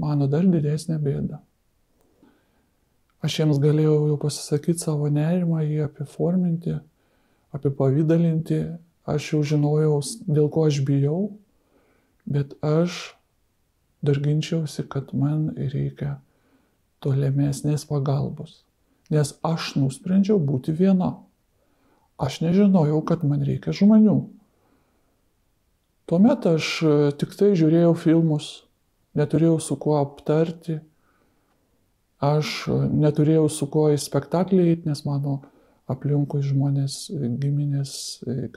mano 0.00 0.28
dar 0.30 0.46
didesnę 0.48 0.96
bėdą. 1.02 1.40
Aš 3.20 3.40
jiems 3.40 3.58
galėjau 3.60 3.96
jau 4.08 4.16
pasisakyti 4.22 4.80
savo 4.86 5.10
nerimą, 5.12 5.58
jį 5.66 5.82
apiforminti, 5.88 6.76
apipavydalinti, 7.52 8.60
aš 9.10 9.32
jau 9.32 9.42
žinojau, 9.52 9.98
dėl 10.30 10.48
ko 10.54 10.64
aš 10.70 10.78
bijau, 10.86 11.18
bet 12.24 12.54
aš 12.64 13.02
dar 14.06 14.22
ginčiausi, 14.22 14.86
kad 14.88 15.10
man 15.12 15.50
reikia 15.58 16.14
tolimesnės 17.04 17.84
pagalbos 17.90 18.62
nes 19.12 19.34
aš 19.46 19.74
nusprendžiau 19.78 20.38
būti 20.40 20.74
viena. 20.76 21.16
Aš 22.18 22.40
nežinojau, 22.42 22.98
kad 23.06 23.22
man 23.22 23.44
reikia 23.46 23.72
žmonių. 23.76 24.18
Tuomet 26.08 26.46
aš 26.48 26.68
e, 26.82 26.92
tik 27.20 27.34
tai 27.36 27.52
žiūrėjau 27.58 27.92
filmus, 28.00 28.46
neturėjau 29.18 29.58
su 29.60 29.76
kuo 29.76 29.98
aptarti, 30.00 30.78
aš 32.24 32.52
e, 32.72 32.78
neturėjau 33.04 33.44
su 33.52 33.68
kuo 33.68 33.90
į 33.92 33.98
spektaklį 34.00 34.62
eiti, 34.70 34.88
nes 34.88 35.04
mano 35.04 35.42
aplinkui 35.92 36.40
žmonės, 36.46 36.96
e, 37.12 37.28
giminės, 37.42 37.92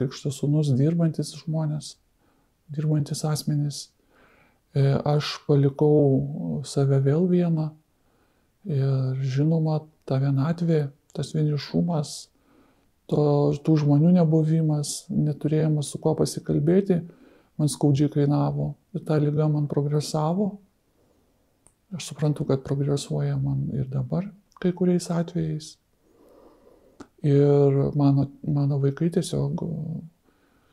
krikšto 0.00 0.32
sūnus, 0.32 0.72
dirbantis 0.78 1.34
žmonės, 1.42 1.98
dirbantis 2.72 3.20
asmenys. 3.28 3.84
Aš 4.72 5.34
palikau 5.44 6.62
save 6.64 6.96
vėl 7.04 7.26
vieną 7.28 7.66
ir 8.64 9.18
žinoma, 9.20 9.82
ta 10.08 10.18
vienatvė, 10.22 10.86
tas 11.16 11.32
vienišumas, 11.36 12.12
to, 13.10 13.24
tų 13.64 13.76
žmonių 13.82 14.14
nebuvimas, 14.18 15.04
neturėjimas 15.12 15.92
su 15.92 16.00
kuo 16.02 16.14
pasikalbėti, 16.18 17.02
man 17.60 17.70
skaudžiai 17.70 18.12
kainavo. 18.12 18.72
Ir 18.96 19.04
ta 19.08 19.18
lyga 19.20 19.48
man 19.48 19.68
progresavo. 19.70 20.56
Aš 21.92 22.12
suprantu, 22.12 22.46
kad 22.48 22.64
progresuoja 22.64 23.36
man 23.40 23.66
ir 23.76 23.88
dabar 23.92 24.30
kai 24.62 24.72
kuriais 24.72 25.10
atvejais. 25.10 25.76
Ir 27.22 27.78
mano, 27.98 28.28
mano 28.42 28.78
vaikai 28.82 29.10
tiesiog 29.14 29.62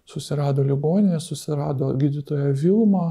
susirado 0.09 0.63
ligoninę, 0.65 1.19
susirado 1.21 1.91
gydytoją 1.97 2.53
Vilmą, 2.57 3.07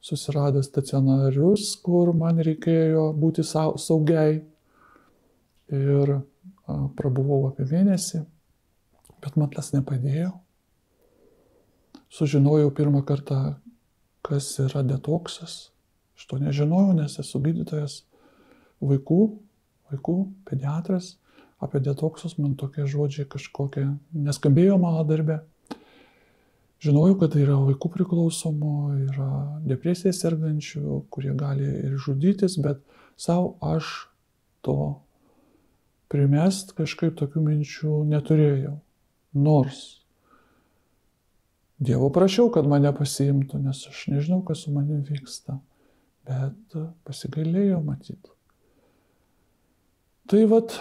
susirado 0.00 0.62
stacionarius, 0.64 1.74
kur 1.84 2.12
man 2.16 2.40
reikėjo 2.44 3.10
būti 3.20 3.44
saugiai 3.44 4.42
ir 5.72 6.16
prabuvau 6.98 7.48
apie 7.50 7.66
mėnesį, 7.68 8.24
bet 9.24 9.36
man 9.40 9.52
tas 9.52 9.72
nepadėjo. 9.74 10.32
Sužinojau 12.14 12.70
pirmą 12.74 13.02
kartą, 13.06 13.56
kas 14.24 14.52
yra 14.62 14.84
detoksas. 14.86 15.74
Aš 16.14 16.28
to 16.30 16.38
nežinojau, 16.38 16.94
nes 16.94 17.18
esu 17.18 17.40
gydytojas 17.42 18.04
vaikų, 18.84 19.20
vaikų 19.90 20.16
pediatras. 20.48 21.16
Apie 21.62 21.80
detoksus 21.80 22.36
man 22.38 22.54
tokie 22.60 22.84
žodžiai 22.90 23.26
kažkokie 23.30 23.86
neskambėjo 24.12 24.76
mano 24.78 25.02
darbe. 25.08 25.40
Žinojau, 26.84 27.16
kad 27.22 27.32
tai 27.32 27.44
yra 27.46 27.56
vaikų 27.56 27.88
priklausomų, 27.94 28.74
yra 29.06 29.28
depresija 29.64 30.12
sergančių, 30.12 31.04
kurie 31.14 31.32
gali 31.38 31.64
ir 31.64 31.94
žudytis, 31.96 32.58
bet 32.60 32.82
savo 33.16 33.54
aš 33.64 34.10
to 34.66 34.76
primest 36.14 36.72
kažkaip 36.78 37.18
tokių 37.18 37.42
minčių 37.50 37.98
neturėjau. 38.14 38.78
Nors 39.34 39.82
Dievo 41.84 42.06
prašiau, 42.14 42.52
kad 42.54 42.68
mane 42.70 42.92
pasiimtų, 42.94 43.58
nes 43.66 43.80
aš 43.90 44.04
nežinau, 44.12 44.38
kas 44.46 44.62
su 44.64 44.72
manim 44.72 45.02
vyksta. 45.04 45.58
Bet 46.24 46.76
pasigailėjau 47.04 47.80
matyti. 47.84 48.30
Tai 50.30 50.44
vad, 50.48 50.76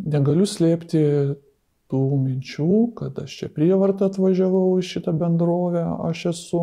negaliu 0.00 0.46
slėpti 0.48 1.02
tų 1.90 2.00
minčių, 2.22 2.70
kad 2.96 3.18
aš 3.20 3.34
čia 3.42 3.50
prievartą 3.52 4.08
atvažiavau 4.08 4.78
į 4.80 4.86
šitą 4.86 5.12
bendrovę, 5.20 5.82
aš 6.06 6.30
esu, 6.30 6.62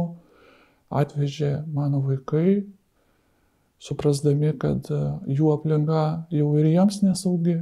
atvežė 0.89 1.51
mano 1.75 1.99
vaikai, 2.07 2.63
suprasdami, 3.83 4.53
kad 4.59 4.89
jų 5.29 5.51
aplinka 5.53 6.03
jau 6.33 6.51
ir 6.59 6.69
jiems 6.71 7.01
nesaugi. 7.05 7.59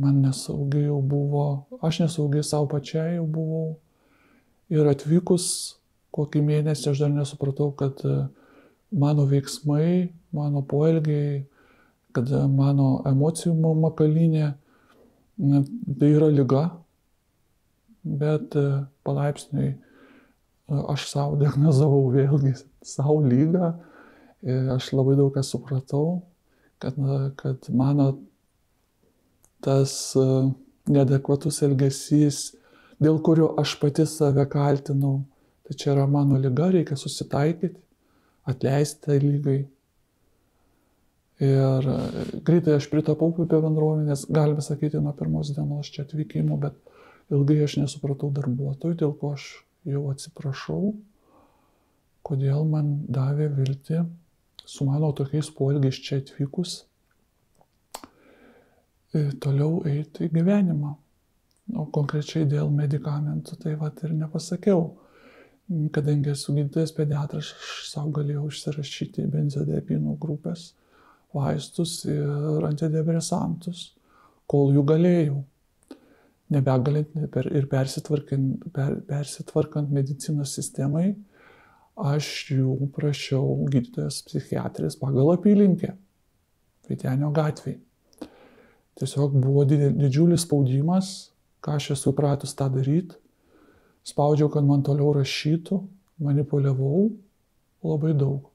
Man 0.00 0.22
nesaugi 0.24 0.86
jau 0.86 1.00
buvo, 1.04 1.66
aš 1.84 2.04
nesaugi 2.04 2.44
savo 2.46 2.70
pačiai 2.70 3.18
jau 3.18 3.26
buvau. 3.28 3.74
Ir 4.70 4.86
atvykus 4.88 5.46
kokį 6.14 6.42
mėnesį 6.46 6.92
aš 6.92 7.02
dar 7.04 7.12
nesupratau, 7.12 7.72
kad 7.76 8.00
mano 8.90 9.26
veiksmai, 9.28 10.10
mano 10.32 10.62
poelgiai, 10.66 11.44
kad 12.14 12.30
mano 12.50 13.00
emocijų 13.06 13.74
makalinė 13.82 14.54
tai 15.98 16.10
yra 16.10 16.28
lyga, 16.32 16.64
bet 18.04 18.56
e, 18.56 18.64
palaipsniui 19.04 19.68
e, 19.70 19.76
aš 20.92 21.06
savo 21.10 21.38
diagnozavau 21.40 22.10
vėlgi 22.12 22.54
savo 22.84 23.20
lygą 23.24 23.72
ir 24.42 24.70
aš 24.74 24.92
labai 24.96 25.16
daug 25.18 25.32
ką 25.34 25.42
supratau, 25.44 26.20
kad, 26.80 26.96
kad 27.40 27.68
mano 27.76 28.14
tas 29.60 29.92
e, 30.16 30.26
nedekvatus 30.90 31.60
elgesys, 31.66 32.40
dėl 33.02 33.20
kurio 33.24 33.50
aš 33.60 33.76
pati 33.82 34.06
save 34.08 34.46
kaltinau, 34.50 35.20
tai 35.68 35.76
čia 35.76 35.92
yra 35.94 36.06
mano 36.10 36.40
lyga, 36.40 36.70
reikia 36.72 36.96
susitaikyti, 36.98 37.76
atleisti 38.48 39.04
tai 39.06 39.18
lygai. 39.22 39.58
Ir 41.44 41.90
e, 41.92 41.98
greitai 42.46 42.78
aš 42.78 42.88
pritapau 42.92 43.32
prie 43.36 43.60
bendruomenės, 43.60 44.26
galime 44.32 44.64
sakyti, 44.64 45.02
nuo 45.04 45.12
pirmos 45.16 45.52
dienos 45.56 45.92
čia 45.92 46.06
atvykimo, 46.06 46.56
bet 46.60 46.80
ilgai 47.32 47.60
aš 47.66 47.78
nesupratau 47.82 48.32
darbuotojų, 48.34 48.96
dėl 49.04 49.14
ko 49.20 49.34
aš 49.36 49.52
jau 49.88 50.08
atsiprašau, 50.12 50.94
kodėl 52.26 52.66
man 52.68 52.90
davė 53.08 53.48
vilti 53.56 54.00
su 54.70 54.86
mano 54.86 55.10
tokiais 55.16 55.50
poelgiais 55.56 55.98
čia 56.04 56.20
atvykus 56.22 56.78
toliau 59.42 59.80
eiti 59.88 60.26
į 60.28 60.34
gyvenimą. 60.34 60.94
O 61.78 61.86
konkrečiai 61.94 62.48
dėl 62.50 62.70
medikamentų 62.74 63.58
tai 63.62 63.76
va 63.78 63.90
ir 64.02 64.14
nepasakiau. 64.18 64.88
Kadangi 65.94 66.32
esu 66.32 66.54
gydytojas 66.56 66.92
pediatras, 66.96 67.52
aš 67.54 67.90
savo 67.92 68.10
galėjau 68.16 68.48
užsirašyti 68.48 69.28
benzodiapinų 69.30 70.16
grupės 70.18 70.72
vaistus 71.34 72.00
ir 72.10 72.66
antidepresantus, 72.66 73.92
kol 74.50 74.74
jų 74.74 74.82
galėjau. 74.88 75.38
Nebegalint 76.50 77.14
ir 77.14 77.68
persitvarkant, 77.70 78.64
per, 78.74 78.96
persitvarkant 79.06 79.92
medicinos 79.94 80.56
sistemai, 80.58 81.12
aš 81.96 82.28
jų 82.54 82.90
prašiau 82.94 83.66
gydytojas 83.70 84.22
psichiatris 84.26 84.98
pagal 85.00 85.34
apylinkę, 85.34 85.94
Vitenio 86.90 87.30
gatvėje. 87.30 87.78
Tiesiog 88.98 89.36
buvo 89.38 89.62
didžiulis 89.64 90.42
spaudimas, 90.42 91.30
ką 91.62 91.76
aš 91.78 91.92
esu 91.94 92.12
pratus 92.16 92.56
tą 92.58 92.66
daryti. 92.72 93.14
Spaudžiau, 94.04 94.50
kad 94.52 94.66
man 94.66 94.82
toliau 94.84 95.12
rašytų, 95.14 95.78
manipuliavau 96.24 97.06
labai 97.86 98.12
daug 98.18 98.50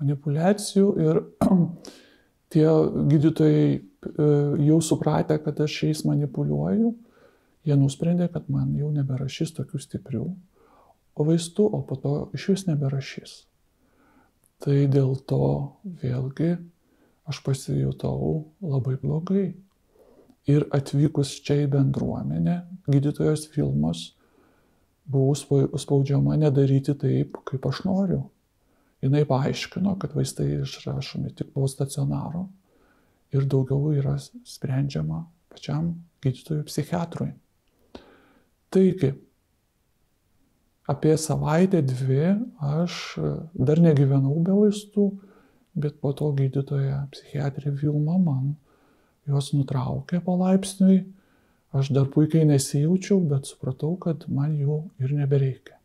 manipulacijų 0.00 0.86
ir 1.04 1.20
tie 2.54 2.66
gydytojai 3.12 3.68
e, 3.74 3.82
jau 4.70 4.80
supratę, 4.82 5.38
kad 5.44 5.60
aš 5.66 5.76
jais 5.86 6.02
manipuliuoju, 6.08 6.94
jie 7.68 7.78
nusprendė, 7.78 8.30
kad 8.32 8.48
man 8.52 8.72
jau 8.78 8.90
neberašys 8.94 9.54
tokių 9.58 9.82
stiprių 9.82 10.24
vaistų, 11.22 11.68
o 11.70 11.82
po 11.86 11.98
to 12.00 12.14
iš 12.34 12.48
vis 12.50 12.66
neberašys. 12.66 13.34
Tai 14.64 14.76
dėl 14.90 15.14
to 15.28 15.46
vėlgi 16.02 16.56
aš 17.30 17.40
pasijutau 17.44 18.44
labai 18.64 18.96
blogai. 19.00 19.46
Ir 20.50 20.66
atvykus 20.76 21.38
čia 21.44 21.62
į 21.62 21.70
bendruomenę, 21.72 22.58
gydytojos 22.90 23.46
filmas, 23.54 24.10
buvau 25.08 25.32
spaudžiama 25.78 26.36
nedaryti 26.40 26.92
taip, 27.00 27.38
kaip 27.48 27.64
aš 27.70 27.84
noriu 27.86 28.24
jinai 29.04 29.24
paaiškino, 29.28 29.98
kad 30.00 30.14
vaistai 30.16 30.62
išrašomi 30.62 31.34
tik 31.36 31.52
po 31.52 31.68
stacionaro 31.68 32.46
ir 33.34 33.44
daugiau 33.50 33.92
yra 33.92 34.16
sprendžiama 34.20 35.24
pačiam 35.52 35.90
gydytojui 36.24 36.64
psichiatrui. 36.68 37.32
Taigi, 38.72 39.12
apie 40.90 41.16
savaitę, 41.18 41.82
dvi 41.82 42.34
aš 42.60 43.18
dar 43.54 43.80
negyvenau 43.80 44.36
be 44.44 44.56
vaistų, 44.56 45.08
bet 45.74 45.98
po 46.00 46.12
to 46.16 46.30
gydytoja 46.36 47.06
psichiatrė 47.12 47.72
Vilma 47.80 48.18
man 48.20 48.54
juos 49.28 49.52
nutraukė 49.56 50.20
palaipsniui. 50.24 51.04
Aš 51.74 51.90
dar 51.90 52.06
puikiai 52.06 52.46
nesijaučiau, 52.46 53.18
bet 53.26 53.48
supratau, 53.50 53.96
kad 53.98 54.28
man 54.30 54.52
jų 54.54 54.84
ir 55.02 55.14
nebereikia. 55.16 55.80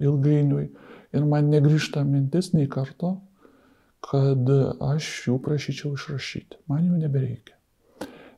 Ilgainiui 0.00 0.70
ir 1.16 1.26
man 1.28 1.50
negrįžta 1.52 2.04
mintis 2.08 2.54
nei 2.54 2.68
karto, 2.72 3.18
kad 4.06 4.48
aš 4.86 5.10
jų 5.26 5.36
prašyčiau 5.44 5.92
išrašyti. 5.98 6.62
Man 6.70 6.86
jų 6.88 7.02
nebereikia. 7.02 7.56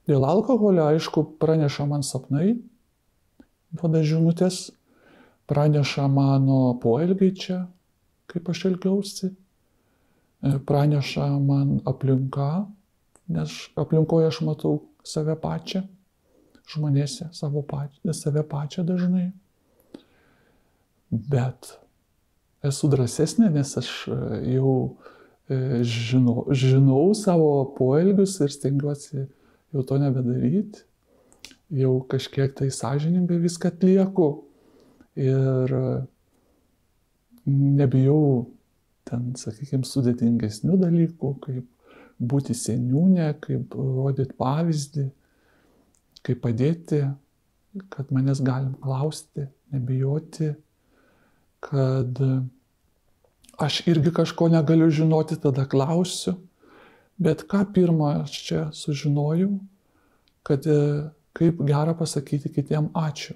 Dėl 0.09 0.25
alkoholio, 0.25 0.88
aišku, 0.88 1.23
praneša 1.38 1.85
man 1.87 2.03
sapnai, 2.07 2.57
duoda 3.77 4.01
žinutės, 4.03 4.71
praneša 5.48 6.06
mano 6.12 6.78
poelgiai 6.82 7.34
čia, 7.34 7.62
kaip 8.28 8.48
aš 8.52 8.64
elgiausi, 8.68 9.30
praneša 10.68 11.28
man 11.40 11.78
aplinka, 11.88 12.66
nes 13.32 13.54
aplinkoje 13.76 14.28
aš 14.28 14.40
matau 14.44 14.74
save 15.04 15.37
pačią, 15.40 15.82
žmonėse 16.68 17.30
pačią, 17.32 18.12
save 18.12 18.44
pačią 18.44 18.84
dažnai. 18.84 19.30
Bet 21.08 21.72
esu 22.62 22.90
drąsesnė, 22.92 23.48
nes 23.54 23.70
aš 23.80 23.88
e, 24.12 24.16
jau 24.52 24.74
e, 25.48 25.80
žinau, 25.80 26.44
žinau 26.52 27.14
savo 27.16 27.70
poelgius 27.78 28.37
ir 28.44 28.52
stengiuosi 28.52 29.24
jau 29.72 29.84
to 29.88 29.96
nebedaryti. 30.02 30.84
Jau 31.72 31.98
kažkiek 32.08 32.52
tai 32.56 32.68
sąžiningai 32.72 33.40
viską 33.40 33.72
atlieku 33.72 34.28
ir 35.18 35.74
e, 35.78 35.88
nebijau 37.48 38.46
ten, 39.09 39.33
sakykime, 39.40 39.87
sudėtingesnių 39.88 40.78
dalykų, 40.83 41.33
kaip 41.44 41.66
būti 42.18 42.57
seniūnė, 42.59 43.33
kaip 43.42 43.74
rodyti 43.78 44.37
pavyzdį, 44.38 45.09
kaip 46.26 46.40
padėti, 46.44 47.02
kad 47.92 48.11
manęs 48.14 48.40
galim 48.44 48.74
klausti, 48.83 49.46
nebijoti 49.72 50.52
kad 51.61 52.18
aš 53.59 53.81
irgi 53.87 54.12
kažko 54.14 54.48
negaliu 54.48 54.90
žinoti, 54.90 55.40
tada 55.42 55.66
klausiu. 55.66 56.37
Bet 57.18 57.42
ką 57.50 57.64
pirmą 57.74 58.12
aš 58.22 58.35
čia 58.46 58.61
sužinojau, 58.70 59.57
kad 60.46 60.66
e, 60.70 61.11
kaip 61.35 61.59
gera 61.66 61.96
pasakyti 61.98 62.52
kitiem 62.54 62.92
ačiū. 62.94 63.35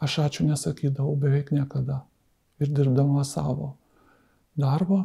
Aš 0.00 0.18
ačiū 0.24 0.46
nesakydavau 0.48 1.16
beveik 1.20 1.52
niekada. 1.52 2.04
Ir 2.60 2.72
dirbdama 2.72 3.24
savo 3.24 3.74
darbą, 4.56 5.02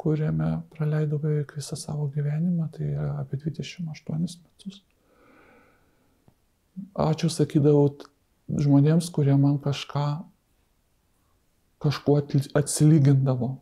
kuriame 0.00 0.62
praleidau 0.72 1.18
beveik 1.20 1.54
visą 1.56 1.76
savo 1.76 2.08
gyvenimą, 2.14 2.70
tai 2.72 2.92
yra 2.94 3.12
apie 3.20 3.40
28 3.44 4.18
metus. 4.44 4.82
Ačiū 6.94 7.30
sakydavau 7.32 7.92
žmonėms, 8.48 9.10
kurie 9.12 9.36
man 9.36 9.58
kažką 9.60 10.08
kažkuo 11.78 12.22
atsilygindavo. 12.58 13.56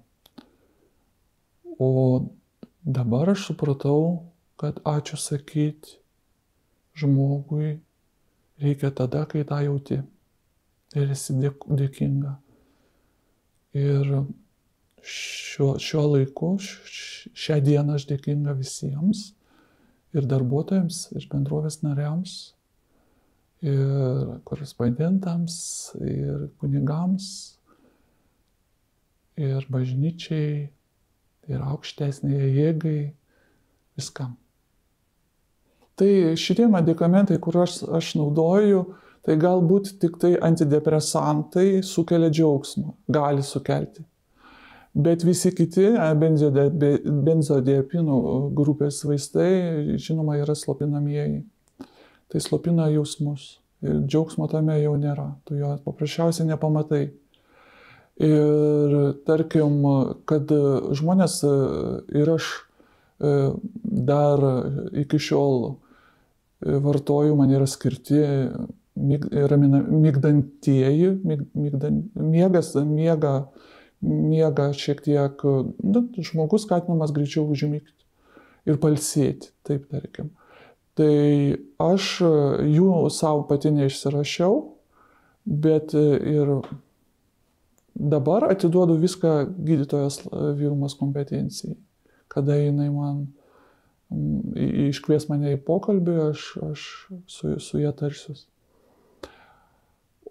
O 1.78 1.90
dabar 2.84 3.30
aš 3.34 3.50
supratau, 3.50 4.32
kad 4.56 4.80
ačiū 4.84 5.18
sakyti 5.20 5.98
žmogui 6.96 7.80
reikia 8.62 8.90
tada, 8.90 9.26
kai 9.28 9.44
tą 9.44 9.60
jauti 9.66 10.00
ir 10.96 11.12
esi 11.12 11.36
dėkinga. 11.36 12.34
Ir 13.76 14.12
šiuo, 15.04 15.76
šiuo 15.82 16.04
laiku, 16.14 16.54
šią 16.60 17.60
dieną 17.64 17.98
aš 17.98 18.06
dėkinga 18.10 18.56
visiems 18.56 19.30
ir 20.16 20.28
darbuotojams, 20.28 21.10
ir 21.12 21.26
bendrovės 21.32 21.82
nariams, 21.84 22.36
ir 23.66 24.40
korespondentams, 24.48 25.58
ir 26.00 26.48
kunigams, 26.62 27.28
ir 29.36 29.68
bažnyčiai, 29.72 30.66
ir 31.46 31.68
aukštesnėje 31.70 32.48
jėgai, 32.56 33.00
viskam. 33.98 34.36
Tai 35.96 36.08
šitie 36.36 36.66
medikamentai, 36.68 37.38
kuriuos 37.40 37.82
aš 37.96 38.14
naudoju, 38.18 38.82
tai 39.26 39.34
galbūt 39.42 39.96
tik 40.02 40.20
tai 40.22 40.36
antidepresantai 40.38 41.82
sukelia 41.82 42.30
džiaugsmą, 42.30 42.92
gali 43.10 43.42
sukelti. 43.42 44.04
Bet 44.96 45.26
visi 45.26 45.50
kiti 45.52 45.90
benzodiapinų 47.26 48.18
grupės 48.56 49.02
vaistai, 49.04 49.98
žinoma, 50.00 50.38
yra 50.40 50.54
slopinamieji. 50.56 51.42
Tai 52.32 52.40
slopina 52.40 52.86
jausmus. 52.88 53.58
Ir 53.84 53.98
džiaugsmo 54.06 54.46
tame 54.48 54.78
jau 54.80 54.94
nėra. 54.96 55.26
Tu 55.44 55.58
jo 55.58 55.74
paprasčiausiai 55.84 56.48
nepamatai. 56.48 57.02
Ir 58.24 58.94
tarkim, 59.28 59.84
kad 60.24 60.48
žmonės 60.96 61.42
ir 62.16 62.32
aš 62.38 62.48
dar 63.20 64.46
iki 64.96 65.20
šiol 65.20 65.76
vartoju, 66.64 67.36
man 67.36 67.52
yra 67.52 67.68
skirti 67.68 68.22
ramina, 68.96 69.82
mygdantieji, 69.82 71.10
myg, 71.24 71.44
mygdan, 71.54 72.00
miegas, 72.14 72.72
miega, 72.74 73.34
miega 74.00 74.70
šiek 74.76 75.02
tiek, 75.04 75.44
nu, 75.44 76.02
žmogus 76.16 76.64
skatinamas 76.66 77.12
greičiau 77.16 77.46
užmygti 77.52 77.92
ir 78.66 78.80
palsėti, 78.82 79.52
taip 79.66 79.86
tarkim. 79.92 80.32
Tai 80.96 81.12
aš 81.82 82.08
jų 82.72 82.90
savo 83.12 83.44
pati 83.50 83.70
neišsirašiau, 83.74 84.58
bet 85.46 85.92
ir 85.94 86.56
dabar 87.94 88.48
atiduodu 88.50 88.96
viską 89.00 89.34
gydytojas 89.68 90.22
Vilmos 90.56 90.96
kompetencijai. 90.98 91.76
Kada 92.32 92.56
jinai 92.58 92.88
man 92.92 93.26
iškvies 94.88 95.28
mane 95.30 95.54
į 95.56 95.62
pokalbį, 95.66 96.16
aš, 96.30 96.50
aš 96.70 96.82
su, 97.30 97.56
su 97.62 97.80
ją 97.82 97.92
tarsiuos. 97.96 98.46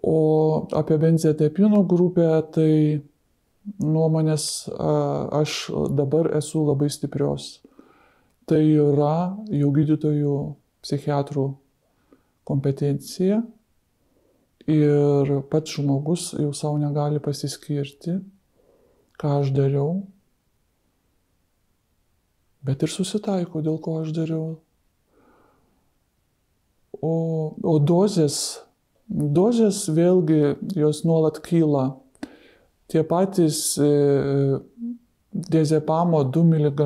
O 0.04 0.66
apie 0.76 0.98
benzodiazepinų 1.00 1.82
grupę, 1.88 2.28
tai 2.52 2.72
nuomonės 3.82 4.68
aš 4.76 5.58
dabar 5.96 6.30
esu 6.38 6.62
labai 6.66 6.90
stiprios. 6.92 7.56
Tai 8.46 8.60
yra 8.62 9.34
jau 9.50 9.70
gydytojų 9.74 10.34
psichiatrų 10.84 11.48
kompetencija 12.46 13.40
ir 14.70 15.32
pats 15.50 15.78
žmogus 15.78 16.28
jau 16.38 16.52
savo 16.54 16.78
negali 16.78 17.18
pasiskirti, 17.22 18.20
ką 19.18 19.32
aš 19.40 19.50
dariau, 19.54 20.04
bet 22.66 22.82
ir 22.82 22.92
susitaiko, 22.92 23.62
dėl 23.66 23.80
ko 23.82 24.00
aš 24.02 24.12
dariau. 24.14 24.56
O, 27.02 27.14
o 27.62 27.74
dozės 27.82 28.65
Dozės 29.06 29.84
vėlgi 29.94 30.56
jos 30.74 31.04
nuolat 31.06 31.38
kyla. 31.44 31.94
Tie 32.90 33.04
patys 33.06 33.78
e, 33.78 34.58
dezepamo 35.30 36.24
2 36.34 36.42
mg 36.42 36.82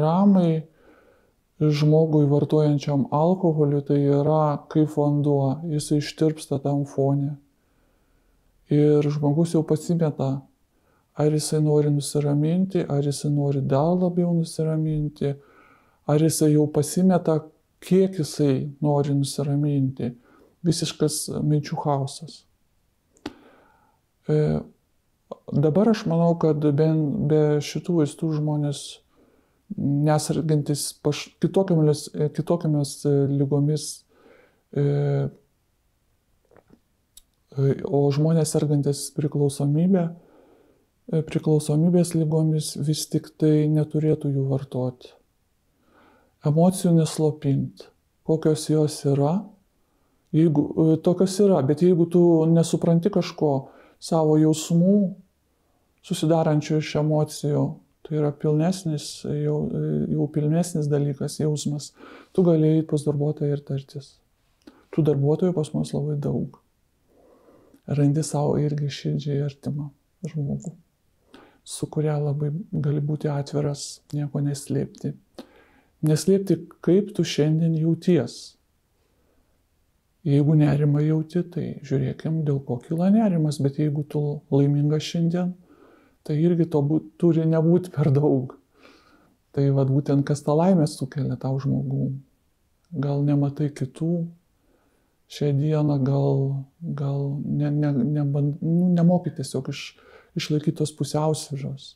žmogui 1.60 2.26
vartojančiam 2.28 3.06
alkoholį 3.12 3.80
tai 3.88 3.98
yra 4.04 4.60
kaip 4.68 4.92
vanduo, 4.96 5.60
jis 5.72 5.90
ištirpsta 5.96 6.60
tam 6.60 6.84
fone. 6.84 7.38
Ir 8.68 9.04
žmogus 9.04 9.56
jau 9.56 9.64
pasimeta, 9.64 10.30
ar 11.16 11.32
jisai 11.32 11.60
nori 11.64 11.90
nusiraminti, 11.92 12.84
ar 12.84 13.04
jisai 13.04 13.32
nori 13.32 13.60
dar 13.60 13.96
labiau 13.96 14.32
nusiraminti, 14.36 15.34
ar 16.06 16.20
jisai 16.20 16.52
jau 16.52 16.68
pasimeta, 16.68 17.40
kiek 17.80 18.20
jisai 18.20 18.70
nori 18.80 19.16
nusiraminti 19.16 20.14
visiškas 20.66 21.22
minčių 21.46 21.78
chaosas. 21.80 22.42
E, 24.28 24.60
dabar 25.52 25.92
aš 25.92 26.04
manau, 26.10 26.34
kad 26.40 26.60
be, 26.60 26.88
be 27.30 27.44
šitų 27.64 28.02
vaistų 28.02 28.34
žmonės 28.38 28.82
nesargantis 29.76 30.92
paš, 31.02 31.28
kitokiamis, 31.42 32.08
kitokiamis 32.36 32.96
lygomis, 33.30 33.86
e, 34.74 34.82
e, 37.56 37.70
o 37.86 38.02
žmonės 38.14 38.54
sergantis 38.56 39.06
priklausomybė, 39.16 40.04
e, 41.12 41.22
priklausomybės 41.26 42.14
lygomis 42.16 42.74
vis 42.86 43.06
tik 43.12 43.32
tai 43.40 43.68
neturėtų 43.70 44.34
jų 44.34 44.48
vartoti. 44.50 45.14
Emocijų 46.46 46.94
neslopinti, 46.96 47.90
kokios 48.24 48.68
jos 48.72 49.02
yra, 49.04 49.40
Jeigu 50.32 50.62
e, 50.94 50.96
tokios 51.02 51.34
yra, 51.42 51.58
bet 51.66 51.82
jeigu 51.82 52.06
tu 52.06 52.22
nesupranti 52.50 53.10
kažko 53.10 53.50
savo 54.00 54.36
jausmų, 54.38 54.96
susidarančių 56.06 56.78
iš 56.78 56.92
emocijų, 57.02 57.64
tai 58.06 58.20
yra 58.20 58.30
pilnesnis, 58.32 59.08
jau, 59.26 59.56
e, 59.74 59.82
jau 60.14 60.28
pilnesnis 60.32 60.86
dalykas, 60.90 61.40
jausmas, 61.42 61.90
tu 62.34 62.44
galėjai 62.46 62.84
pas 62.92 63.06
darbuotoją 63.06 63.58
ir 63.58 63.64
tartis. 63.66 64.12
Tų 64.94 65.04
darbuotojų 65.10 65.54
pas 65.54 65.72
mus 65.74 65.92
labai 65.94 66.16
daug. 66.22 66.60
Randi 67.90 68.22
savo 68.26 68.54
irgi 68.62 68.86
širdžiai 68.94 69.42
artimą 69.42 69.88
žmogų, 70.30 70.76
su 71.66 71.88
kuria 71.90 72.14
labai 72.22 72.52
gali 72.70 73.02
būti 73.02 73.30
atviras, 73.32 73.98
nieko 74.14 74.42
neslėpti. 74.46 75.16
Neslėpti, 76.06 76.56
kaip 76.86 77.10
tu 77.16 77.26
šiandien 77.26 77.74
jauties 77.80 78.38
Jeigu 80.24 80.54
nerimą 80.54 81.00
jauti, 81.00 81.40
tai 81.48 81.66
žiūrėkim, 81.86 82.42
dėl 82.44 82.58
ko 82.66 82.76
kyla 82.84 83.08
nerimas, 83.14 83.56
bet 83.64 83.78
jeigu 83.80 84.02
tu 84.04 84.20
laimingas 84.52 85.06
šiandien, 85.06 85.54
tai 86.28 86.36
irgi 86.42 86.66
to 86.68 86.82
būt, 86.84 87.06
turi 87.20 87.46
nebūti 87.48 87.92
per 87.94 88.10
daug. 88.12 88.52
Tai 89.56 89.64
vad 89.74 89.88
būtent 89.90 90.26
kas 90.28 90.44
tą 90.44 90.54
laimę 90.58 90.84
sukelia 90.86 91.38
tau 91.40 91.56
žmogų. 91.62 92.10
Gal 93.00 93.24
nematai 93.24 93.70
kitų 93.72 94.10
šią 95.30 95.48
dieną, 95.56 95.96
gal, 96.04 96.36
gal 96.82 97.24
ne, 97.44 97.70
ne, 97.70 97.92
ne, 97.94 98.24
nu, 98.26 98.90
nemokai 98.92 99.32
tiesiog 99.38 99.70
iš, 99.72 99.84
išlaikyti 100.36 100.76
tos 100.82 100.92
pusiausvyros. 100.98 101.94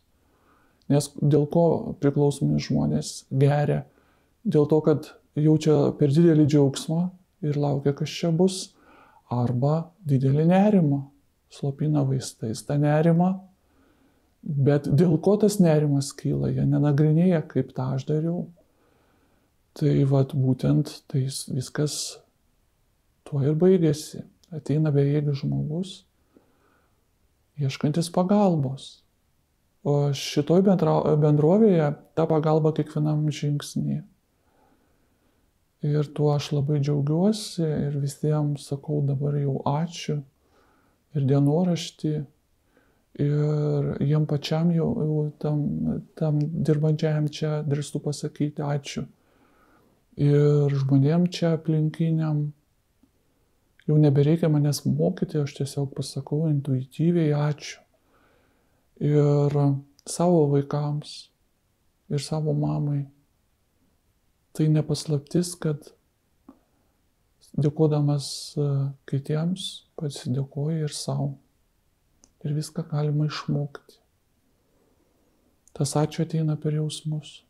Nes 0.88 1.10
dėl 1.20 1.44
ko 1.50 1.66
priklausomi 2.00 2.62
žmonės 2.62 3.26
geria? 3.28 3.82
Dėl 4.44 4.64
to, 4.70 4.80
kad 4.86 5.12
jaučia 5.36 5.92
per 5.98 6.12
didelį 6.14 6.48
džiaugsmą 6.48 7.02
ir 7.44 7.58
laukia, 7.60 7.94
kas 7.96 8.10
čia 8.10 8.30
bus, 8.34 8.74
arba 9.32 9.90
didelį 10.06 10.48
nerimą, 10.50 11.00
slopina 11.52 12.04
vaistais 12.06 12.64
tą 12.66 12.76
nerimą, 12.80 13.30
bet 14.44 14.88
dėl 14.88 15.16
ko 15.24 15.36
tas 15.40 15.58
nerimas 15.62 16.12
kyla, 16.16 16.50
jie 16.52 16.66
nenagrinėja, 16.68 17.42
kaip 17.48 17.72
tą 17.76 17.94
aš 17.96 18.06
dariau. 18.10 18.44
Tai 19.74 19.94
vad 20.06 20.36
būtent 20.38 20.90
tai 21.10 21.24
viskas 21.26 22.18
tuo 23.26 23.42
ir 23.42 23.56
baigėsi. 23.58 24.22
Ateina 24.54 24.92
bejėgis 24.94 25.40
žmogus, 25.40 26.04
ieškantis 27.58 28.12
pagalbos. 28.14 29.00
O 29.84 30.12
šitoj 30.16 30.62
bendrovėje 30.64 31.88
ta 32.14 32.28
pagalba 32.30 32.70
kiekvienam 32.76 33.26
žingsnį. 33.34 33.98
Ir 35.84 36.06
tuo 36.16 36.30
aš 36.32 36.48
labai 36.56 36.78
džiaugiuosi 36.80 37.64
ir 37.64 37.98
visiems 38.00 38.70
sakau 38.70 39.02
dabar 39.04 39.36
jau 39.36 39.58
ačiū 39.68 40.16
ir 41.14 41.26
dienoraštį. 41.28 42.14
Ir 43.24 43.90
jiem 44.02 44.24
pačiam 44.26 44.72
jau, 44.74 44.88
jau 45.06 45.18
tam, 45.42 45.60
tam 46.18 46.40
dirbančiajam 46.40 47.28
čia 47.30 47.60
drįstu 47.68 48.00
pasakyti 48.02 48.64
ačiū. 48.64 49.04
Ir 50.24 50.74
žmonėm 50.80 51.28
čia 51.30 51.52
aplinkiniam 51.58 52.46
jau 53.84 54.00
nebereikia 54.00 54.48
manęs 54.50 54.82
mokyti, 54.88 55.42
aš 55.44 55.58
tiesiog 55.60 55.92
pasakau 55.94 56.46
intuityviai 56.48 57.36
ačiū. 57.36 57.82
Ir 59.04 59.58
savo 60.08 60.46
vaikams, 60.54 61.16
ir 62.08 62.24
savo 62.24 62.56
mamai 62.56 63.04
tai 64.54 64.68
nepaslaptis, 64.70 65.54
kad 65.58 65.90
dėkodamas 67.58 68.26
e, 68.54 68.68
kitiems 69.10 69.84
pasidėkoju 69.98 70.86
ir 70.86 70.94
savo. 70.94 71.34
Ir 72.44 72.54
viską 72.54 72.84
galima 72.90 73.26
išmokti. 73.30 73.98
Tas 75.74 75.94
ačiū 75.98 76.22
ateina 76.22 76.58
per 76.60 76.76
jausmus. 76.76 77.40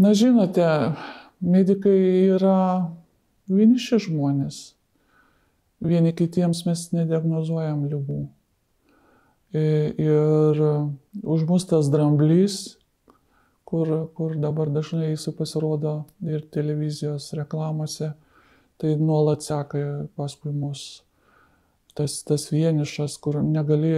Na 0.00 0.10
žinote, 0.16 0.66
medikai 1.40 1.96
yra 2.34 2.90
vieniši 3.48 4.00
žmonės. 4.08 4.60
Vieni 5.80 6.12
kitiems 6.16 6.64
mes 6.66 6.82
nediagnozuojam 6.92 7.86
lygų. 7.88 8.20
Ir 9.56 10.60
už 11.20 11.46
mus 11.48 11.64
tas 11.70 11.88
dramblys, 11.92 12.79
kur, 13.70 13.92
kur 14.16 14.34
dabar 14.42 14.70
dažnai 14.74 15.12
jis 15.12 15.28
pasirodo 15.38 15.94
ir 16.26 16.42
televizijos 16.50 17.30
reklamose, 17.38 18.12
tai 18.80 18.96
nuolat 18.98 19.44
seka 19.46 20.08
paskui 20.18 20.52
mus. 20.52 21.04
Tas, 21.94 22.20
tas 22.26 22.48
vienišas, 22.50 23.16
kur 23.22 23.40
negali 23.44 23.92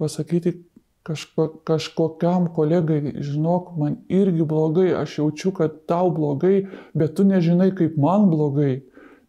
pasakyti, 0.00 0.54
kažko, 1.02 1.48
kažkokiam 1.68 2.48
kolegai, 2.54 3.14
žinok, 3.20 3.72
man 3.78 3.96
irgi 4.08 4.46
blogai, 4.48 4.92
aš 4.96 5.18
jaučiu, 5.18 5.52
kad 5.56 5.82
tau 5.90 6.10
blogai, 6.14 6.68
bet 6.94 7.16
tu 7.16 7.26
nežinai, 7.26 7.72
kaip 7.76 7.96
man 8.00 8.28
blogai, 8.30 8.82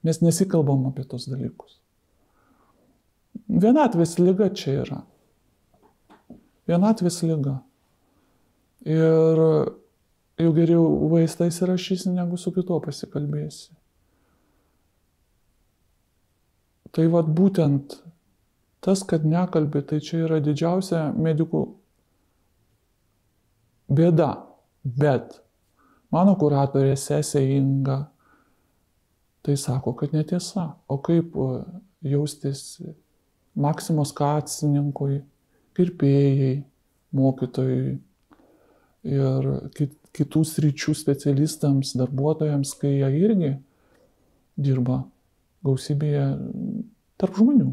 mes 0.04 0.22
nesikalbam 0.22 0.88
apie 0.92 1.08
tos 1.10 1.28
dalykus. 1.32 1.80
Vienatvės 3.50 4.18
lyga 4.22 4.50
čia 4.56 4.80
yra. 4.84 5.04
Vienatvės 6.70 7.22
lyga. 7.26 7.60
Ir 8.84 9.40
jau 10.42 10.52
geriau 10.56 10.84
vaistą 11.12 11.48
įsirašysi, 11.48 12.12
negu 12.12 12.40
su 12.40 12.52
kito 12.56 12.80
pasikalbėsi. 12.84 13.72
Tai 16.94 17.06
vad 17.14 17.30
būtent 17.34 17.96
tas, 18.84 19.02
kad 19.08 19.24
nekalbė, 19.26 19.82
tai 19.88 20.02
čia 20.04 20.26
yra 20.28 20.42
didžiausia 20.44 21.08
medikų 21.16 21.64
bėda. 23.94 24.34
Bet 24.84 25.40
mano 26.12 26.36
kuratorė 26.38 26.98
sesė 27.00 27.42
Inga 27.56 28.02
tai 29.44 29.56
sako, 29.58 29.94
kad 29.96 30.14
netiesa. 30.16 30.74
O 30.88 31.00
kaip 31.04 31.36
e, 31.36 31.48
jaustis 32.14 32.82
Maksimos 33.54 34.10
kacininkui, 34.18 35.20
kirpėjai, 35.78 36.64
mokytojai 37.14 38.00
ir 39.04 39.48
kitų 40.14 40.44
sričių 40.48 40.96
specialistams, 40.96 41.96
darbuotojams, 42.00 42.76
kai 42.80 42.98
jie 43.00 43.10
irgi 43.24 43.56
dirba 44.56 45.02
gausybėje 45.66 46.28
tarp 47.18 47.40
žmonių 47.40 47.72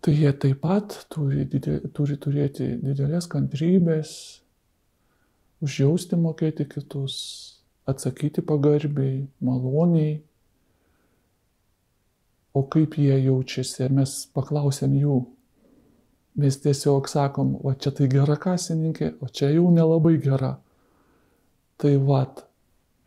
tai 0.00 0.14
jie 0.16 0.32
taip 0.32 0.62
pat 0.64 0.94
turi, 1.12 1.44
didė, 1.48 1.76
turi 1.92 2.16
turėti 2.20 2.72
didelės 2.80 3.28
kantrybės, 3.30 4.12
užjausti 5.60 6.16
mokėti 6.20 6.66
kitus, 6.70 7.16
atsakyti 7.88 8.44
pagarbiai, 8.46 9.26
maloniai. 9.44 10.20
O 12.56 12.64
kaip 12.66 12.96
jie 12.98 13.14
jaučiasi, 13.26 13.84
ir 13.84 13.92
mes 13.94 14.14
paklausėm 14.34 14.96
jų, 14.98 15.20
mes 16.38 16.60
tiesiog 16.62 17.08
sakom, 17.10 17.56
o 17.64 17.72
čia 17.74 17.92
tai 17.96 18.08
gera 18.10 18.36
kasininkė, 18.40 19.14
o 19.20 19.28
čia 19.28 19.50
jau 19.54 19.70
nelabai 19.74 20.16
gera. 20.22 20.54
Tai 21.80 21.92
vad, 22.04 22.44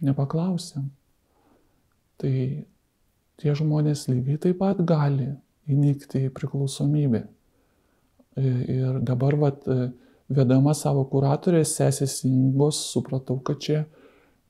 nepaklausėm. 0.03 0.89
Tai 2.21 2.33
tie 3.41 3.55
žmonės 3.57 4.07
lygiai 4.09 4.39
taip 4.41 4.59
pat 4.62 4.81
gali 4.88 5.29
įnikti 5.69 6.27
į 6.27 6.33
priklausomybę. 6.36 7.23
E, 8.36 8.43
ir 8.73 8.99
dabar, 9.05 9.38
vat, 9.39 9.67
e, 9.67 9.91
vedama 10.33 10.73
savo 10.77 11.05
kuratorės 11.09 11.75
sesės 11.77 12.21
Ingos, 12.27 12.79
supratau, 12.93 13.39
kad 13.45 13.62
čia 13.63 13.83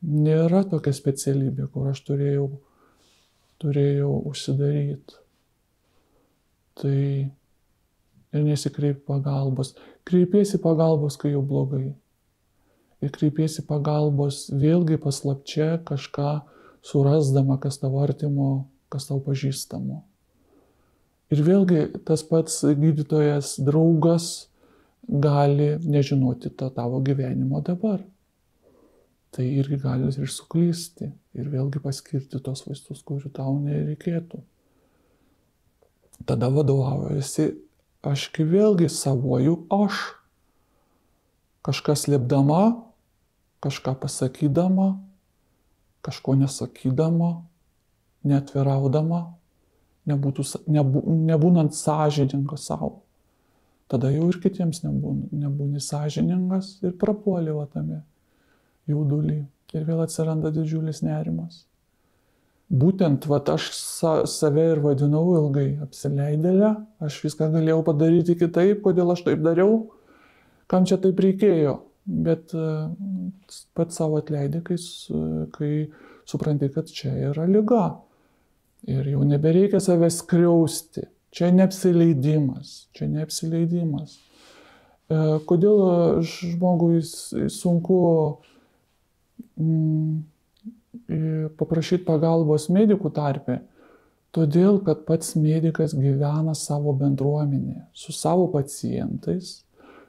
nėra 0.04 0.64
tokia 0.70 0.94
specialybė, 0.96 1.68
kur 1.74 1.92
aš 1.92 2.04
turėjau, 2.08 2.48
turėjau 3.64 4.14
užsidaryti. 4.32 5.20
Tai 6.80 7.00
ir 8.34 8.46
nesikreip 8.46 9.04
pagalbos. 9.08 9.74
Kreipiesi 10.08 10.60
pagalbos, 10.62 11.18
kai 11.20 11.34
jau 11.34 11.44
blogai. 11.46 11.94
Ir 13.04 13.12
kreipiesi 13.14 13.66
pagalbos 13.68 14.48
vėlgi 14.56 14.98
paslapčia 15.02 15.78
kažką 15.88 16.40
surasdama, 16.84 17.60
kas 17.60 17.80
tavo 17.82 18.02
artimo, 18.04 18.70
kas 18.92 19.10
tau 19.10 19.20
pažįstamo. 19.24 20.02
Ir 21.34 21.42
vėlgi 21.44 21.86
tas 22.08 22.24
pats 22.28 22.62
gydytojas, 22.64 23.56
draugas 23.64 24.48
gali 25.08 25.74
nežinoti 25.82 26.52
to 26.54 26.70
tavo 26.76 27.02
gyvenimo 27.04 27.62
dabar. 27.66 28.04
Tai 29.34 29.46
irgi 29.50 29.80
gali 29.82 30.12
ir 30.14 30.30
suklysti 30.30 31.10
ir 31.34 31.50
vėlgi 31.50 31.82
paskirti 31.82 32.40
tos 32.44 32.68
vaistus, 32.68 33.02
kurių 33.02 33.32
tau 33.34 33.56
nereikėtų. 33.58 34.44
Tada 36.30 36.52
vadovaujasi 36.54 37.50
aš 38.04 38.28
vėlgi 38.38 38.90
savoju 38.92 39.64
aš. 39.72 40.02
Kažkas 41.64 42.10
liepdama, 42.12 42.84
kažką 43.64 43.96
pasakydama, 43.96 44.98
kažko 46.04 46.36
nesakydama, 46.36 47.30
neatviraudama, 48.28 49.22
nebūtų, 50.12 50.44
nebū, 50.68 51.04
nebūnant 51.30 51.76
sąžiningas 51.78 52.68
savo. 52.68 52.98
Tada 53.88 54.12
jau 54.12 54.28
ir 54.32 54.40
kitiems 54.44 54.82
nebūni, 54.84 55.30
nebūni 55.40 55.80
sąžiningas 55.84 56.80
ir 56.84 56.98
prapuolė 57.00 57.56
va 57.56 57.68
tame 57.72 58.02
jaudulį. 58.92 59.44
Ir 59.74 59.86
vėl 59.88 60.04
atsiranda 60.04 60.52
didžiulis 60.54 61.02
nerimas. 61.02 61.64
Būtent, 62.74 63.28
va, 63.30 63.38
aš 63.54 63.68
sa, 63.78 64.14
save 64.30 64.64
ir 64.72 64.80
vadinau 64.82 65.28
ilgai 65.38 65.68
apsileidėlę, 65.86 66.72
aš 67.06 67.20
viską 67.28 67.52
galėjau 67.54 67.84
padaryti 67.86 68.38
kitaip, 68.40 68.82
kodėl 68.86 69.14
aš 69.14 69.22
taip 69.28 69.44
dariau, 69.46 69.76
kam 70.72 70.88
čia 70.90 70.98
taip 71.02 71.22
reikėjo. 71.22 71.76
Bet 72.04 72.52
uh, 72.58 72.90
pats 73.78 74.02
savo 74.02 74.18
atleidė, 74.20 74.64
kai, 74.66 74.76
kai 75.54 75.70
supranti, 76.28 76.72
kad 76.74 76.90
čia 76.92 77.14
yra 77.30 77.46
lyga. 77.48 77.86
Ir 78.90 79.08
jau 79.14 79.24
nebereikia 79.28 79.80
savęs 79.80 80.20
skriausti. 80.24 81.06
Čia 81.34 81.54
neapsileidimas. 81.56 82.74
Čia 82.94 83.08
neapsileidimas. 83.10 84.18
E, 85.08 85.20
kodėl 85.50 85.80
žmogui 86.28 87.00
sunku 87.04 88.00
mm, 89.58 90.20
paprašyti 91.60 92.06
pagalbos 92.08 92.70
medikų 92.74 93.12
tarpe? 93.14 93.62
Todėl, 94.34 94.80
kad 94.82 95.04
pats 95.06 95.36
medikas 95.38 95.94
gyvena 95.94 96.56
savo 96.58 96.96
bendruomenėje, 96.98 97.84
su 97.94 98.16
savo 98.18 98.48
pacientais, 98.50 99.60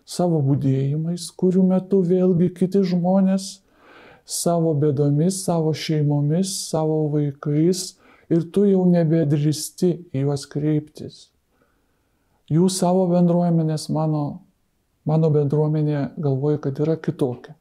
savo 0.08 0.40
būdėjimais, 0.44 1.26
kurių 1.36 1.66
metu 1.68 2.00
vėlgi 2.04 2.48
kiti 2.56 2.80
žmonės 2.88 3.58
savo 4.24 4.72
bėdomis, 4.80 5.42
savo 5.44 5.74
šeimomis, 5.76 6.54
savo 6.70 7.04
vaikais, 7.12 7.94
ir 8.32 8.46
tu 8.52 8.64
jau 8.68 8.84
nebedristi 8.88 9.92
į 10.14 10.24
juos 10.24 10.46
kreiptis. 10.48 11.28
Jų 12.52 12.68
savo 12.72 13.06
bendruomenės, 13.12 13.88
mano, 13.92 14.24
mano 15.08 15.30
bendruomenė 15.32 16.14
galvoja, 16.16 16.60
kad 16.64 16.80
yra 16.80 16.96
kitokia. 17.00 17.56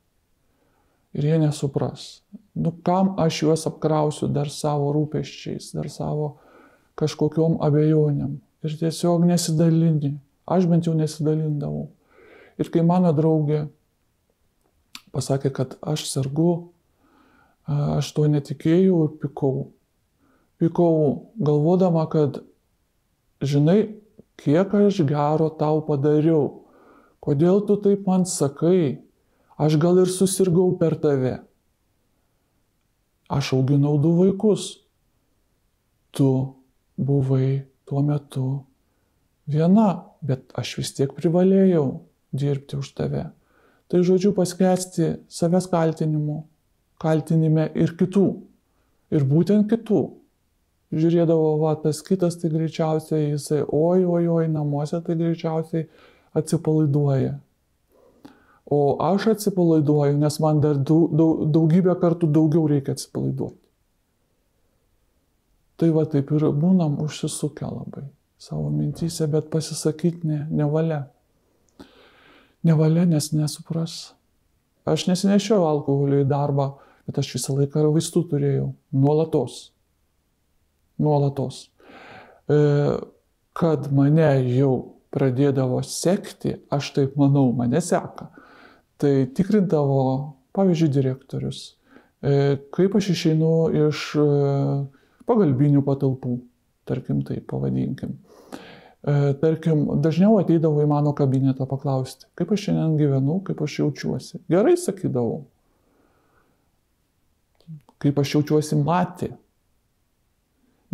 Ir 1.14 1.28
jie 1.28 1.38
nesupras. 1.40 2.24
Nu 2.56 2.74
kam 2.86 3.16
aš 3.20 3.42
juos 3.44 3.66
apkrausiu 3.70 4.30
dar 4.30 4.50
savo 4.54 4.92
rūpeščiais, 4.94 5.72
dar 5.74 5.90
savo 5.90 6.36
kažkokiom 7.00 7.58
abejonėm. 7.66 8.38
Ir 8.64 8.76
tiesiog 8.80 9.26
nesidalini. 9.28 10.16
Aš 10.46 10.68
bent 10.70 10.88
jau 10.88 10.94
nesidalindavau. 10.96 11.88
Ir 12.62 12.70
kai 12.70 12.84
mano 12.86 13.12
draugė 13.16 13.66
pasakė, 15.14 15.50
kad 15.54 15.78
aš 15.82 16.06
sergu, 16.12 16.70
aš 17.66 18.12
to 18.14 18.28
netikėjau 18.30 19.00
ir 19.08 19.16
pikau 19.24 19.72
pykau 20.64 21.30
galvodama, 21.36 22.08
kad 22.10 22.40
žinai, 23.42 23.96
kiek 24.40 24.74
aš 24.74 25.04
gero 25.08 25.50
tau 25.60 25.82
padariau, 25.86 26.64
kodėl 27.24 27.64
tu 27.68 27.78
taip 27.84 28.08
man 28.08 28.26
sakai, 28.30 29.04
aš 29.60 29.78
gal 29.82 30.00
ir 30.04 30.12
susirgau 30.12 30.72
per 30.80 30.96
tave. 30.96 31.42
Aš 33.32 33.54
auginau 33.58 33.98
du 34.02 34.12
vaikus, 34.18 34.84
tu 36.12 36.30
buvai 36.98 37.64
tuo 37.88 38.02
metu 38.06 38.48
viena, 39.50 40.06
bet 40.22 40.52
aš 40.60 40.78
vis 40.80 40.94
tiek 40.98 41.14
privalėjau 41.16 41.86
dirbti 42.34 42.80
už 42.80 42.92
tave. 42.98 43.28
Tai 43.88 44.02
žodžiu 44.02 44.34
paskesti 44.36 45.14
savęs 45.30 45.70
kaltinimu, 45.72 46.44
kaltinime 47.02 47.70
ir 47.76 47.96
kitų. 48.00 48.28
Ir 49.14 49.26
būtent 49.30 49.70
kitų 49.70 50.04
žiūrėdavo, 50.94 51.56
va, 51.62 51.74
tas 51.82 52.02
kitas 52.06 52.38
tai 52.42 52.52
greičiausiai 52.54 53.32
jisai, 53.34 53.64
oi, 53.64 54.04
oi, 54.06 54.28
oi, 54.30 54.46
namuose 54.52 55.00
tai 55.06 55.18
greičiausiai 55.20 55.88
atsipalaiduoja. 56.38 57.36
O 58.72 58.96
aš 59.04 59.28
atsipalaiduoju, 59.34 60.18
nes 60.22 60.40
man 60.40 60.62
dar 60.64 60.80
daug, 60.80 61.12
daug, 61.12 61.44
daugybę 61.52 61.96
kartų 62.00 62.30
daugiau 62.32 62.68
reikia 62.72 62.96
atsipalaiduoti. 62.96 63.60
Tai 65.82 65.90
va 65.92 66.06
taip 66.08 66.32
ir 66.32 66.46
būnam 66.56 66.96
užsisukę 67.04 67.68
labai 67.68 68.06
savo 68.44 68.70
mintysė, 68.74 69.28
bet 69.32 69.50
pasisakyti 69.54 70.28
ne, 70.28 70.40
nevalia. 70.52 71.06
Nevalia, 72.64 73.06
nes 73.08 73.32
nesupras. 73.36 74.14
Aš 74.88 75.08
nesinešiau 75.08 75.64
alkoholio 75.68 76.24
į 76.24 76.28
darbą, 76.28 76.74
bet 77.08 77.20
aš 77.20 77.34
visą 77.38 77.56
laiką 77.56 77.86
vaistų 77.96 78.26
turėjau. 78.32 78.70
Nuolatos. 78.96 79.60
Nuolatos. 81.00 81.66
E, 82.52 82.58
kad 83.56 83.88
mane 83.96 84.32
jau 84.52 84.74
pradėdavo 85.14 85.80
sekti, 85.88 86.58
aš 86.74 86.92
taip 86.98 87.20
manau, 87.20 87.50
mane 87.56 87.80
seka. 87.84 88.32
Tai 89.04 89.26
tikrindavo, 89.36 90.04
pavyzdžiui, 90.56 90.92
direktorius, 90.96 91.58
e, 92.24 92.56
kaip 92.72 92.94
aš 92.96 93.10
išeinu 93.12 93.50
iš 93.90 94.04
e, 94.16 94.28
pagalbinių 95.28 95.82
patalpų, 95.84 96.38
tarkim 96.88 97.20
taip 97.28 97.50
pavadinkim. 97.52 98.14
E, 99.04 99.34
tarkim, 99.42 99.84
dažniau 100.00 100.38
ateidavo 100.40 100.86
į 100.86 100.88
mano 100.88 101.12
kabinetą 101.18 101.68
paklausti, 101.68 102.30
kaip 102.40 102.56
aš 102.56 102.70
šiandien 102.70 102.96
gyvenu, 103.02 103.42
kaip 103.44 103.66
aš 103.68 103.82
jaučiuosi. 103.82 104.40
Gerai 104.48 104.78
sakydavau. 104.80 105.42
Kaip 108.00 108.24
aš 108.24 108.38
jaučiuosi 108.38 108.80
matė. 108.80 109.34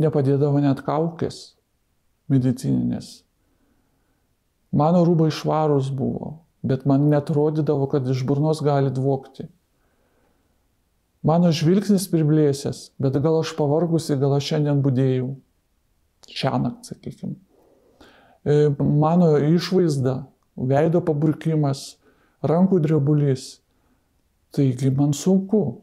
Nepadėdavo 0.02 0.66
net 0.66 0.82
kaukės 0.82 1.44
medicininės. 2.34 3.20
Mano 4.74 5.06
rūbai 5.06 5.30
švarus 5.30 5.94
buvo, 5.94 6.40
bet 6.64 6.86
man 6.90 7.08
net 7.12 7.30
rodydavo, 7.34 7.88
kad 7.92 8.08
iš 8.08 8.26
burnos 8.28 8.62
gali 8.66 8.92
dvokti. 8.94 9.48
Mano 11.26 11.52
žvilgsnis 11.52 12.08
priblėsęs, 12.12 12.94
bet 13.00 13.18
gal 13.20 13.42
aš 13.42 13.52
pavargusi, 13.58 14.16
gal 14.20 14.38
aš 14.38 14.54
šiandien 14.54 14.80
būdėjau. 14.84 15.34
Šią 16.30 16.60
naktį, 16.64 16.94
sakykime. 16.94 17.36
Mano 18.80 19.34
išvaizda, 19.50 20.22
veido 20.56 21.02
paburkimas, 21.04 21.98
rankų 22.46 22.80
drebulys. 22.86 23.58
Taigi 24.56 24.92
man 24.96 25.12
sunku. 25.14 25.82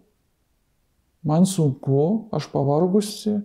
Man 1.26 1.44
sunku, 1.46 2.28
aš 2.34 2.48
pavargusi, 2.52 3.36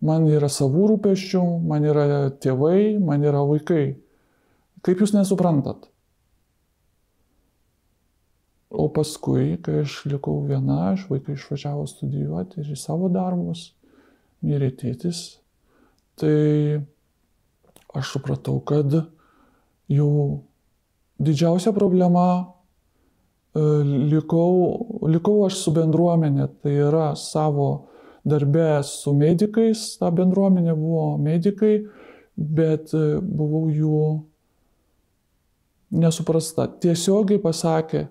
man 0.00 0.26
yra 0.32 0.48
savų 0.50 0.94
rūpeščių, 0.94 1.42
man 1.68 1.84
yra 1.86 2.06
tėvai, 2.42 2.98
man 2.98 3.22
yra 3.22 3.44
vaikai. 3.46 3.94
Kaip 4.82 5.04
jūs 5.04 5.12
nesuprantat? 5.14 5.91
O 8.72 8.86
paskui, 8.88 9.58
kai 9.60 9.82
aš 9.82 9.98
likau 10.08 10.38
viena, 10.48 10.94
aš 10.94 11.04
vaikai 11.10 11.36
išvažiavo 11.36 11.84
studijuoti 11.90 12.62
ir 12.62 12.70
į 12.72 12.78
savo 12.80 13.10
darbus, 13.12 13.66
mirė 14.40 14.70
tėtis, 14.80 15.20
tai 16.16 16.80
aš 17.92 18.14
supratau, 18.14 18.56
kad 18.64 18.96
jau 19.92 20.12
didžiausia 21.20 21.74
problema 21.76 22.26
e, 23.52 23.60
likau, 24.14 25.04
likau 25.04 25.42
aš 25.46 25.60
su 25.66 25.74
bendruomenė, 25.76 26.48
tai 26.64 26.78
yra 26.88 27.12
savo 27.18 27.68
darbę 28.24 28.80
su 28.88 29.12
medikais, 29.12 29.84
ta 30.00 30.08
bendruomenė 30.14 30.74
buvo 30.78 31.06
medikai, 31.20 31.74
bet 32.36 32.96
e, 32.96 33.20
buvau 33.20 33.66
jų 33.68 34.02
nesuprasta. 35.92 36.70
Tiesiogiai 36.80 37.42
pasakė, 37.42 38.06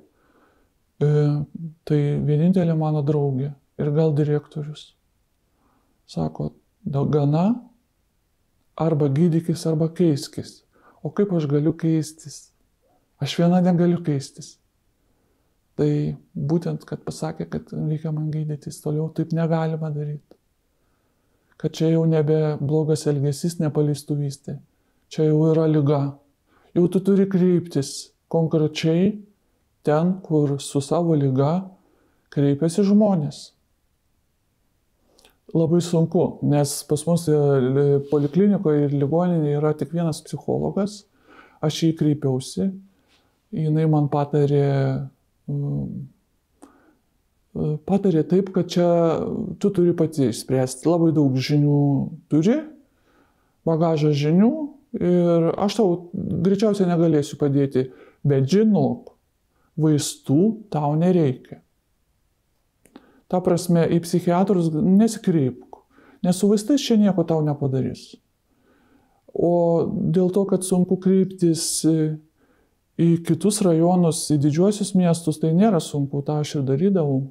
tai 1.02 2.00
vienintelė 2.28 2.76
mano 2.78 3.02
draugė 3.06 3.52
ir 3.82 3.92
gal 3.96 4.14
direktorius. 4.16 4.92
Sako, 6.10 6.52
gana, 6.86 7.46
arba 8.76 9.08
gydykis, 9.08 9.66
arba 9.70 9.90
keiskis. 9.94 10.62
O 11.04 11.10
kaip 11.10 11.32
aš 11.34 11.48
galiu 11.50 11.74
keistis? 11.74 12.52
Aš 13.22 13.38
viena 13.40 13.62
negaliu 13.64 14.02
keistis. 14.06 14.58
Tai 15.80 15.90
būtent, 16.36 16.84
kad 16.86 17.02
pasakė, 17.06 17.48
kad 17.50 17.72
reikia 17.74 18.12
man 18.14 18.30
gydytis, 18.34 18.82
toliau 18.84 19.08
taip 19.16 19.32
negalima 19.34 19.90
daryti. 19.94 20.38
Kad 21.62 21.78
čia 21.78 21.92
jau 21.94 22.04
nebe 22.10 22.58
blogas 22.60 23.06
elgesys, 23.10 23.60
nepalistuvystė. 23.62 24.58
Čia 25.14 25.30
jau 25.30 25.42
yra 25.52 25.68
lyga. 25.70 26.02
Jau 26.76 26.88
tu 26.92 27.02
turi 27.04 27.28
kreiptis 27.30 28.12
konkrečiai 28.32 29.14
ten, 29.84 30.18
kur 30.26 30.58
su 30.62 30.82
savo 30.82 31.16
lyga 31.18 31.54
kreipiasi 32.32 32.86
žmonės. 32.88 33.52
Labai 35.52 35.82
sunku, 35.84 36.40
nes 36.48 36.78
pas 36.88 37.02
mus 37.10 37.26
e, 37.28 37.38
poliklinikoje 38.08 38.86
ir 38.86 38.94
ligoninėje 38.96 39.58
yra 39.60 39.74
tik 39.76 39.92
vienas 39.92 40.22
psichologas, 40.24 41.02
aš 41.60 41.82
jį 41.84 41.92
kreipiausi, 42.00 42.70
jinai 43.52 43.84
man 43.92 44.08
patarė, 44.14 44.70
e, 45.52 45.54
patarė 47.90 48.24
taip, 48.32 48.54
kad 48.56 48.72
čia 48.72 48.88
tu 49.60 49.74
turi 49.76 49.92
pati 49.98 50.30
išspręsti, 50.30 50.88
labai 50.88 51.12
daug 51.18 51.36
žinių 51.36 51.82
turi, 52.32 52.62
bagažą 53.68 54.14
žinių 54.16 54.54
ir 55.04 55.52
aš 55.60 55.82
tau 55.82 55.98
greičiausiai 56.16 56.88
negalėsiu 56.88 57.36
padėti, 57.40 57.90
bet 58.24 58.48
žinok, 58.52 59.12
vaistų 59.80 60.42
tau 60.74 60.96
nereikia. 61.00 61.62
Ta 63.32 63.40
prasme, 63.44 63.86
į 63.88 64.02
psichiatrus 64.04 64.72
nesikreipk, 64.76 65.80
nes 66.26 66.40
su 66.40 66.50
vaistais 66.52 66.84
čia 66.84 66.98
nieko 67.00 67.24
tau 67.28 67.40
nepadarys. 67.46 68.10
O 69.32 69.88
dėl 69.88 70.34
to, 70.36 70.44
kad 70.50 70.66
sunku 70.68 70.98
kreiptis 71.00 71.64
į 73.02 73.12
kitus 73.26 73.62
rajonus, 73.64 74.26
į 74.34 74.40
didžiuosius 74.44 74.92
miestus, 75.00 75.40
tai 75.40 75.54
nėra 75.56 75.80
sunku, 75.84 76.20
tą 76.28 76.42
aš 76.44 76.58
ir 76.60 76.68
darydavau. 76.68 77.22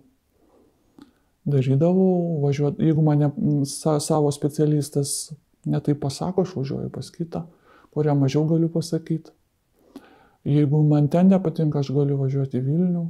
Darydavau, 1.51 2.41
važiuot, 2.45 2.81
jeigu 2.81 3.05
mane 3.05 3.31
sa, 3.69 3.99
savo 4.01 4.33
specialistas 4.33 5.35
netai 5.69 5.95
pasako, 5.99 6.47
aš 6.47 6.57
važiuoju 6.57 6.91
pas 6.95 7.13
kitą, 7.13 7.45
kurią 7.93 8.17
mažiau 8.17 8.47
galiu 8.49 8.71
pasakyti. 8.73 9.33
Jeigu 10.49 10.83
man 10.89 11.09
ten 11.13 11.29
nepatinka, 11.29 11.83
aš 11.83 11.91
galiu 11.93 12.17
važiuoti 12.21 12.61
į 12.61 12.65
Vilnių, 12.65 13.05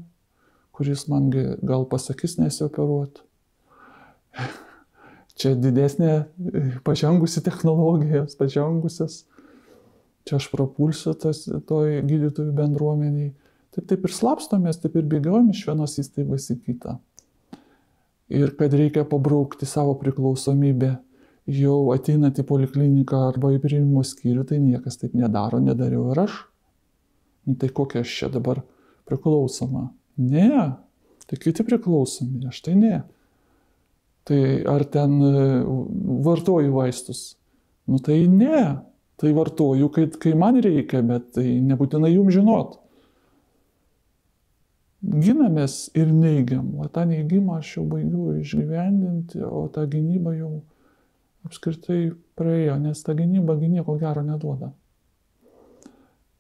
kuris 0.75 1.07
man 1.11 1.29
gal 1.31 1.87
pasakys 1.91 2.39
nesioperuot. 2.41 3.23
Čia 5.41 5.55
didesnė 5.57 6.25
pažengusi 6.85 7.43
technologijos, 7.47 8.35
pažengusias. 8.37 9.23
Čia 10.29 10.37
aš 10.37 10.51
propulsiu 10.53 11.15
tas, 11.17 11.47
toj 11.69 12.03
gydytojų 12.05 12.53
bendruomeniai. 12.59 13.31
Tai 13.71 13.87
taip 13.87 14.05
ir 14.05 14.13
slapstomės, 14.13 14.83
taip 14.83 14.99
ir 14.99 15.07
bėgiojom 15.09 15.53
iš 15.55 15.63
vienos 15.69 15.95
įstaigos 16.03 16.51
į 16.53 16.59
kitą. 16.67 16.99
Ir 18.31 18.53
kad 18.59 18.75
reikia 18.75 19.07
pabraukti 19.09 19.67
savo 19.67 19.95
priklausomybę, 20.03 20.97
jau 21.51 21.79
ateinant 21.95 22.37
į 22.39 22.45
polikliniką 22.47 23.25
arba 23.31 23.55
į 23.55 23.63
priimimo 23.63 24.03
skyrių, 24.07 24.45
tai 24.47 24.61
niekas 24.63 25.01
taip 25.01 25.17
nedaro, 25.19 25.63
nedariau 25.63 26.11
ir 26.13 26.25
aš. 26.27 26.37
Nu, 27.51 27.57
tai 27.59 27.69
kokia 27.75 28.05
aš 28.05 28.13
čia 28.15 28.29
dabar 28.31 28.61
priklausoma. 29.11 29.89
Ne, 30.17 30.77
tai 31.27 31.39
kiti 31.43 31.65
priklausomi, 31.67 32.45
aš 32.47 32.61
tai 32.63 32.77
ne. 32.79 33.01
Tai 34.29 34.39
ar 34.71 34.85
ten 34.87 35.17
e, 35.25 35.41
vartoju 36.23 36.71
vaistus? 36.77 37.25
Nu 37.91 37.99
tai 37.99 38.21
ne, 38.31 38.79
tai 39.19 39.33
vartoju, 39.35 39.89
kai, 39.91 40.07
kai 40.23 40.37
man 40.39 40.61
reikia, 40.63 41.03
bet 41.03 41.33
tai 41.35 41.57
nebūtinai 41.73 42.13
jums 42.13 42.37
žinot. 42.39 42.77
Ginamės 45.01 45.89
ir 45.97 46.13
neigiam, 46.13 46.69
o 46.79 46.87
tą 46.93 47.07
neigimą 47.09 47.59
aš 47.59 47.79
jau 47.79 47.87
baigiu 47.89 48.37
išgyvendinti, 48.45 49.41
o 49.43 49.65
tą 49.73 49.89
gynybą 49.91 50.37
jau 50.37 50.51
apskritai 51.49 52.13
praėjo, 52.39 52.77
nes 52.85 53.01
ta 53.03 53.17
gynyba 53.17 53.57
nieko 53.65 53.97
gero 53.99 54.23
neduoda 54.23 54.75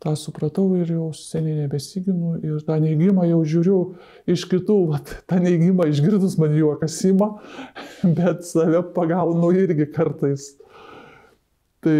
tą 0.00 0.14
supratau 0.16 0.72
ir 0.80 0.88
jau 0.94 1.10
seniai 1.16 1.58
nebesiginu 1.66 2.38
ir 2.40 2.62
tą 2.64 2.78
neigimą 2.80 3.26
jau 3.28 3.40
žiūriu 3.52 3.80
iš 4.32 4.46
kitų, 4.48 4.78
vat, 4.94 5.12
tą 5.28 5.40
neigimą 5.44 5.90
išgirdus 5.90 6.38
man 6.40 6.56
juokas 6.56 6.96
įma, 7.10 7.34
bet 8.18 8.46
save 8.48 8.80
pagaunu 8.96 9.52
irgi 9.60 9.90
kartais. 9.92 10.54
Tai 11.84 11.96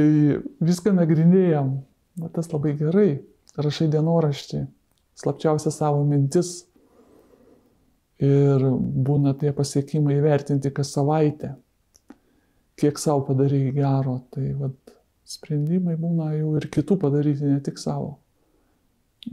viską 0.64 0.92
nagrinėjam, 0.96 1.74
va, 2.20 2.32
tas 2.32 2.48
labai 2.52 2.72
gerai, 2.80 3.10
rašai 3.60 3.88
dienoraštį, 3.92 4.64
slapčiausia 5.20 5.72
savo 5.74 6.02
mintis. 6.08 6.62
Ir 8.20 8.60
būna 9.00 9.32
tie 9.40 9.52
pasiekimai 9.56 10.18
įvertinti 10.18 10.68
kas 10.76 10.90
savaitę, 10.92 11.54
kiek 12.80 13.00
savo 13.00 13.24
padarai 13.28 13.70
gero, 13.72 14.18
tai 14.32 14.50
vat, 14.60 14.76
sprendimai 15.30 15.94
būna 16.00 16.32
jau 16.34 16.56
ir 16.58 16.66
kitų 16.74 16.98
padaryti, 17.04 17.46
ne 17.46 17.60
tik 17.62 17.78
savo. 17.78 18.18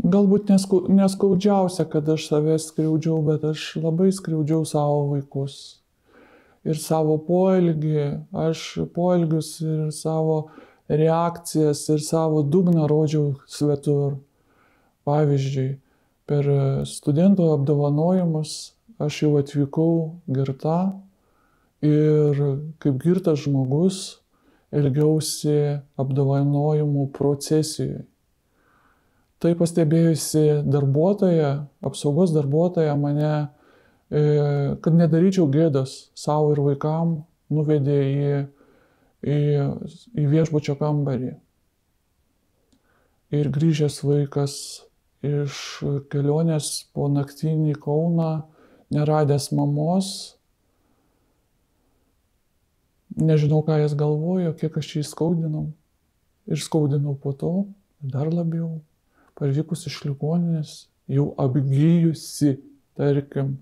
galbūt 0.04 0.50
neskau, 0.52 0.82
neskaudžiausia, 0.92 1.86
kad 1.90 2.10
aš 2.10 2.28
save 2.28 2.58
skriaudžiau, 2.60 3.22
bet 3.24 3.44
aš 3.48 3.78
labai 3.80 4.12
skriaudžiau 4.12 4.66
savo 4.68 5.08
vaikus. 5.14 5.80
Ir 6.68 6.76
savo 6.76 7.16
poelgį, 7.24 8.28
aš 8.36 8.64
poelgius 8.96 9.54
ir 9.64 9.88
savo 9.96 10.50
reakcijas 10.92 11.86
ir 11.94 12.04
savo 12.04 12.44
dugną 12.44 12.88
rodžiau 12.92 13.38
svetur. 13.48 14.18
Pavyzdžiui, 15.08 15.78
per 16.28 16.48
studentų 16.84 17.48
apdovanojimus 17.54 18.56
aš 19.00 19.22
jau 19.24 19.38
atvykau 19.40 19.92
girta 20.28 20.80
ir 21.86 22.42
kaip 22.84 22.98
girtas 23.00 23.46
žmogus 23.46 24.20
elgiausi 24.76 25.58
apdovanojimų 26.00 27.08
procesijoje. 27.16 28.04
Tai 29.38 29.54
pastebėjusi 29.60 30.64
darbuotoja, 30.66 31.52
apsaugos 31.86 32.34
darbuotoja 32.34 32.96
mane, 32.98 33.34
e, 34.10 34.22
kad 34.82 34.98
nedaryčiau 34.98 35.46
gėdos 35.54 36.10
savo 36.18 36.56
ir 36.56 36.64
vaikam, 36.66 37.20
nuvedė 37.54 37.98
į, 38.08 38.40
į, 39.22 39.38
į 40.18 40.26
viešbučio 40.34 40.74
kambarį. 40.80 41.36
Ir 43.38 43.52
grįžęs 43.54 44.02
vaikas 44.08 44.58
iš 45.26 45.62
kelionės 46.12 46.88
po 46.96 47.10
naktinį 47.12 47.76
Kauną, 47.84 48.48
neradęs 48.94 49.52
mamos, 49.54 50.37
nežinau, 53.18 53.64
ką 53.66 53.80
jis 53.82 53.96
galvojo, 53.98 54.54
kiek 54.58 54.78
aš 54.80 54.94
jį 54.98 55.04
skaudinau. 55.10 55.68
Ir 56.48 56.62
skaudinau 56.62 57.18
po 57.20 57.34
to, 57.36 57.54
dar 58.00 58.30
labiau 58.32 58.78
parvykus 59.38 59.86
iš 59.90 60.00
ligoninės, 60.08 60.88
jau 61.12 61.32
apgyjusi, 61.40 62.56
tarkim, 62.98 63.58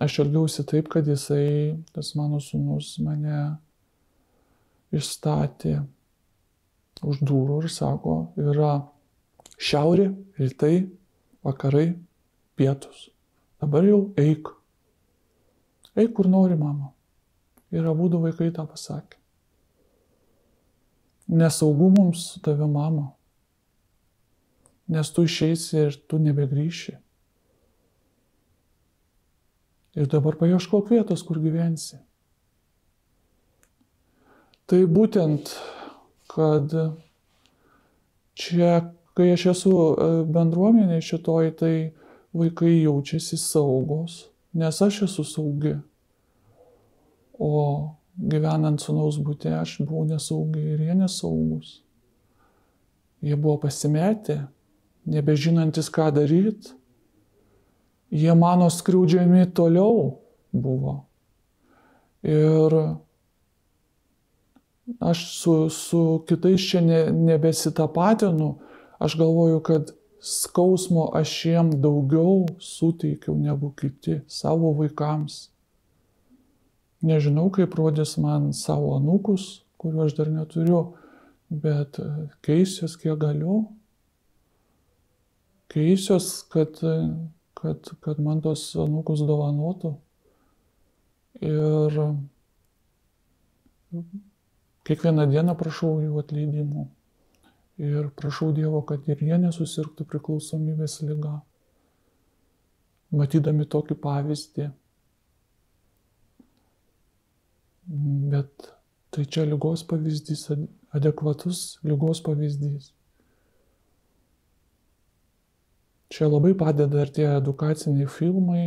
aš 0.00 0.20
elgiausi 0.24 0.64
taip, 0.68 0.88
kad 0.92 1.08
jisai, 1.08 1.76
tas 1.92 2.14
mano 2.18 2.40
sunus, 2.42 2.94
mane 3.04 3.58
išstatė 4.94 5.80
už 7.04 7.20
durų 7.22 7.62
ir 7.64 7.72
sako, 7.72 8.16
yra 8.40 8.72
šiaurė, 9.58 10.10
rytai, 10.38 10.88
vakarai, 11.46 11.92
pietus. 12.58 13.08
Dabar 13.62 13.86
jau 13.86 14.00
eik. 14.18 14.50
Eik, 15.98 16.14
kur 16.14 16.30
nori 16.30 16.56
mama. 16.58 16.92
Ir 17.74 17.84
abu 17.84 18.08
vaikai 18.08 18.48
tą 18.54 18.64
pasakė. 18.66 19.18
Nesaugu 21.28 21.90
mums 21.92 22.24
su 22.32 22.40
tave 22.40 22.66
mama 22.66 23.10
nes 24.88 25.10
tu 25.12 25.24
išeisi 25.28 25.76
ir 25.84 25.96
tu 26.08 26.18
nebegrįši. 26.22 26.94
Ir 29.98 30.08
dabar 30.08 30.38
paieškok 30.40 30.92
vietos, 30.92 31.24
kur 31.26 31.40
gyvensi. 31.42 31.98
Tai 34.68 34.80
būtent, 34.88 35.50
kad 36.28 36.72
čia, 38.38 38.72
kai 39.16 39.30
aš 39.34 39.46
esu 39.54 39.72
e, 39.72 40.08
bendruomenė 40.28 41.00
šitoj, 41.04 41.50
tai 41.58 41.74
vaikai 42.36 42.76
jaučiasi 42.84 43.40
saugos, 43.40 44.26
nes 44.56 44.82
aš 44.84 45.02
esu 45.08 45.24
saugi. 45.26 45.74
O 47.38 47.94
gyvenant 48.18 48.82
sunaus 48.82 49.18
būte, 49.22 49.52
aš 49.54 49.78
buvau 49.84 50.04
nesaugi 50.08 50.62
ir 50.74 50.82
jie 50.88 50.94
nesaugus. 50.98 51.78
Jie 53.22 53.36
buvo 53.38 53.58
pasimetę, 53.62 54.40
nebežinantis 55.06 55.90
ką 55.90 56.10
daryti, 56.14 56.74
jie 58.10 58.34
mano 58.34 58.68
skriaudžiami 58.70 59.46
toliau 59.54 60.18
buvo. 60.52 61.04
Ir 62.26 62.74
aš 65.00 65.24
su, 65.38 65.54
su 65.70 66.02
kitais 66.28 66.64
čia 66.70 66.82
ne, 66.82 67.00
nebesitapatinu, 67.12 68.56
aš 68.98 69.18
galvoju, 69.18 69.60
kad 69.62 69.92
skausmo 70.20 71.10
aš 71.14 71.34
jiem 71.44 71.70
daugiau 71.82 72.46
suteikiau 72.58 73.36
negu 73.38 73.70
kiti 73.78 74.20
savo 74.26 74.72
vaikams. 74.78 75.48
Nežinau, 77.06 77.46
kaip 77.54 77.74
rodys 77.78 78.16
man 78.18 78.50
savo 78.56 78.96
anūkus, 78.96 79.62
kuriuo 79.78 80.08
aš 80.08 80.16
dar 80.18 80.30
neturiu, 80.34 80.80
bet 81.48 82.00
keisiuos 82.42 82.96
kiek 82.98 83.20
galiu 83.20 83.60
keisiuos, 85.68 86.42
kad, 86.48 86.80
kad, 87.54 87.90
kad 88.00 88.20
man 88.20 88.40
tos 88.44 88.70
anūkus 88.78 89.24
dovanotų. 89.28 89.94
Ir 91.44 91.98
kiekvieną 94.88 95.28
dieną 95.30 95.54
prašau 95.58 95.98
jų 96.02 96.22
atleidimų. 96.22 96.88
Ir 97.78 98.08
prašau 98.18 98.50
Dievo, 98.56 98.80
kad 98.82 99.04
ir 99.06 99.20
jie 99.22 99.36
nesusirgtų 99.38 100.08
priklausomybės 100.08 100.98
lyga. 101.06 101.36
Matydami 103.14 103.68
tokį 103.70 103.96
pavyzdį. 104.02 104.66
Bet 107.88 108.68
tai 109.14 109.24
čia 109.24 109.46
lygos 109.48 109.84
pavyzdys, 109.88 110.48
adekvatus 110.92 111.78
lygos 111.86 112.20
pavyzdys. 112.24 112.92
Čia 116.12 116.28
labai 116.28 116.54
padeda 116.56 117.02
ir 117.04 117.12
tie 117.12 117.26
edukaciniai 117.36 118.08
filmai. 118.08 118.66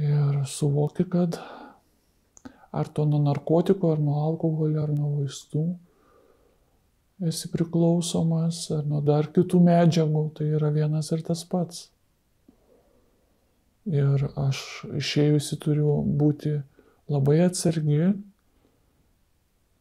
Ir 0.00 0.42
suvoki, 0.48 1.04
kad 1.08 1.36
ar 2.72 2.88
to 2.88 3.04
nuo 3.04 3.20
narkotiko, 3.20 3.92
ar 3.92 4.00
nuo 4.00 4.18
alkoholio, 4.26 4.82
ar 4.82 4.92
nuo 4.96 5.14
vaistų 5.20 5.66
esi 7.28 7.48
priklausomas, 7.52 8.64
ar 8.74 8.86
nuo 8.88 9.00
dar 9.04 9.28
kitų 9.34 9.60
medžiagų, 9.62 10.24
tai 10.38 10.48
yra 10.56 10.72
vienas 10.74 11.12
ir 11.14 11.22
tas 11.26 11.44
pats. 11.48 11.86
Ir 13.86 14.24
aš 14.38 14.58
išėjusi 14.98 15.58
turiu 15.62 16.00
būti 16.02 16.56
labai 17.10 17.40
atsargi, 17.46 18.12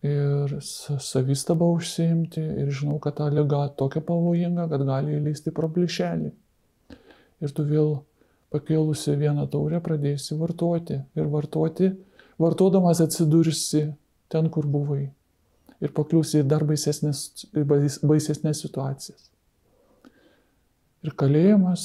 ir 0.02 0.56
savistaba 0.62 1.68
užsiimti 1.70 2.42
ir 2.42 2.70
žinau, 2.74 2.98
kad 3.00 3.20
ta 3.20 3.30
lyga 3.30 3.68
tokia 3.78 4.02
pavojinga, 4.06 4.68
kad 4.72 4.86
gali 4.88 5.18
įlysti 5.20 5.54
pro 5.54 5.70
plyšelį. 5.70 6.32
Ir 7.42 7.54
tu 7.58 7.66
vėl 7.66 8.00
pakėlusi 8.54 9.16
vieną 9.18 9.48
taurę 9.54 9.82
pradėsi 9.82 10.38
vartoti 10.38 11.00
ir 11.18 11.30
vartoti, 11.32 11.92
vartodamas 12.42 13.02
atsidursi 13.04 13.92
ten, 14.32 14.50
kur 14.50 14.66
buvai. 14.66 15.12
Ir 15.82 15.94
pakliūsi 15.98 16.42
į 16.42 16.48
dar 16.50 16.66
baisesnės, 16.66 17.48
baisesnės 17.54 18.62
situacijas. 18.66 19.30
Ir 21.02 21.16
kalėjimas, 21.18 21.84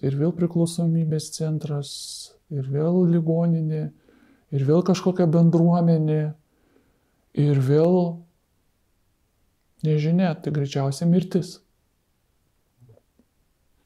ir 0.00 0.16
vėl 0.16 0.32
priklausomybės 0.36 1.28
centras, 1.34 1.90
ir 2.48 2.64
vėl 2.72 3.02
ligoninė, 3.12 3.90
ir 4.52 4.64
vėl 4.68 4.82
kažkokia 4.86 5.28
bendruomenė, 5.30 6.22
Ir 7.34 7.58
vėl, 7.58 7.96
nežinia, 9.82 10.30
tai 10.38 10.52
greičiausiai 10.54 11.08
mirtis. 11.10 11.56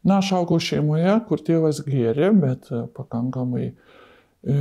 Na, 0.04 0.18
aš 0.20 0.34
augau 0.36 0.58
šeimoje, 0.60 1.14
kur 1.28 1.40
tėvas 1.44 1.80
gėrė, 1.86 2.28
bet 2.36 2.68
e, 2.68 2.82
pakankamai, 2.96 3.70
e, 3.72 4.58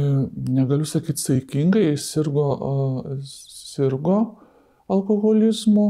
negaliu 0.48 0.88
sakyti, 0.88 1.20
saikingai, 1.20 1.92
sirgo, 2.00 2.48
sirgo 3.28 4.18
alkoholizmu, 4.92 5.88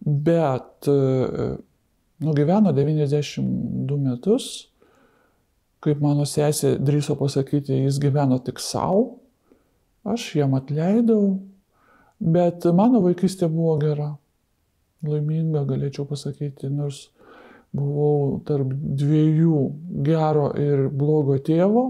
bet 0.00 0.88
e, 0.88 0.98
nugyveno 2.24 2.72
92 2.72 4.02
metus, 4.08 4.50
kaip 5.84 6.00
mano 6.00 6.24
sesė 6.24 6.78
drįso 6.80 7.16
pasakyti, 7.20 7.84
jis 7.84 8.00
gyveno 8.02 8.40
tik 8.44 8.56
savo, 8.60 9.17
aš 10.06 10.30
jam 10.36 10.54
atleidau, 10.58 11.38
Bet 12.18 12.64
mano 12.74 12.98
vaikystė 13.04 13.46
buvo 13.50 13.76
gera, 13.78 14.10
laiminga, 15.06 15.62
galėčiau 15.68 16.06
pasakyti, 16.08 16.66
nors 16.70 17.08
buvau 17.76 18.40
tarp 18.48 18.72
dviejų 18.74 19.60
gero 20.06 20.48
ir 20.58 20.88
blogo 20.90 21.36
tėvo, 21.38 21.84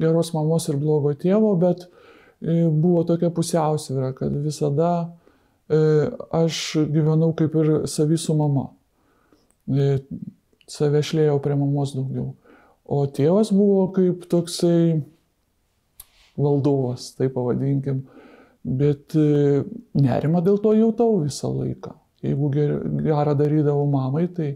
geros 0.00 0.32
mamos 0.32 0.70
ir 0.72 0.78
blogo 0.80 1.12
tėvo, 1.20 1.52
bet 1.60 1.84
e, 1.84 2.64
buvo 2.70 3.04
tokia 3.04 3.28
pusiausvyrą, 3.34 4.14
kad 4.16 4.38
visada 4.46 4.92
e, 5.68 6.08
aš 6.32 6.62
gyvenau 6.94 7.34
kaip 7.36 7.58
ir 7.60 7.74
savi 7.90 8.16
su 8.16 8.36
mama. 8.38 8.70
E, 9.68 9.98
save 10.70 11.04
šlėjau 11.04 11.36
prie 11.44 11.58
mamos 11.60 11.92
daugiau. 11.92 12.30
O 12.88 13.04
tėvas 13.04 13.52
buvo 13.52 13.90
kaip 13.92 14.24
toksai 14.32 15.02
valdovas, 16.40 17.12
taip 17.18 17.34
pavadinkim 17.36 18.04
Bet 18.64 19.12
e, 19.12 19.62
nerima 20.00 20.40
dėl 20.40 20.56
to 20.64 20.72
jautau 20.72 21.18
visą 21.20 21.50
laiką. 21.52 21.92
Jeigu 22.24 22.48
gerą 23.04 23.34
darydavau 23.36 23.84
mamai, 23.92 24.24
tai 24.32 24.54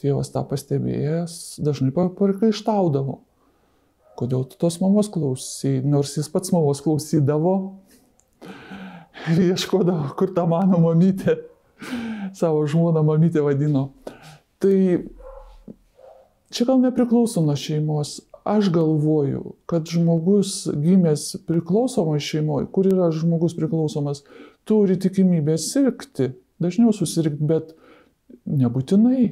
tėvas 0.00 0.32
tą 0.32 0.40
pastebėjęs 0.48 1.60
dažnai 1.60 1.92
parkaištaudavo. 1.92 3.18
Kodėl 4.16 4.46
tu 4.48 4.56
tos 4.60 4.78
mamos 4.80 5.10
klausai, 5.12 5.82
nors 5.84 6.16
jis 6.16 6.30
pats 6.32 6.52
mamos 6.52 6.80
klausydavo 6.84 7.54
ir 9.28 9.44
ieškodavo, 9.52 10.14
kur 10.16 10.32
ta 10.32 10.46
mano 10.48 10.80
mamytė, 10.80 11.36
savo 12.40 12.64
žmoną 12.64 13.04
mamytė 13.04 13.44
vadino. 13.44 13.90
Tai 14.64 14.76
čia 16.48 16.68
gal 16.70 16.80
nepriklauso 16.80 17.44
nuo 17.44 17.58
šeimos. 17.60 18.22
Aš 18.44 18.72
galvoju, 18.74 19.54
kad 19.70 19.86
žmogus 19.86 20.66
gimęs 20.74 21.36
priklausomoje 21.46 22.20
šeimoje, 22.20 22.66
kur 22.74 22.88
yra 22.90 23.10
žmogus 23.14 23.54
priklausomas, 23.54 24.24
turi 24.66 24.96
tikimybę 24.98 25.54
sirgti, 25.58 26.32
dažniau 26.62 26.90
susirgti, 26.96 27.38
bet 27.46 27.74
nebūtinai. 28.50 29.28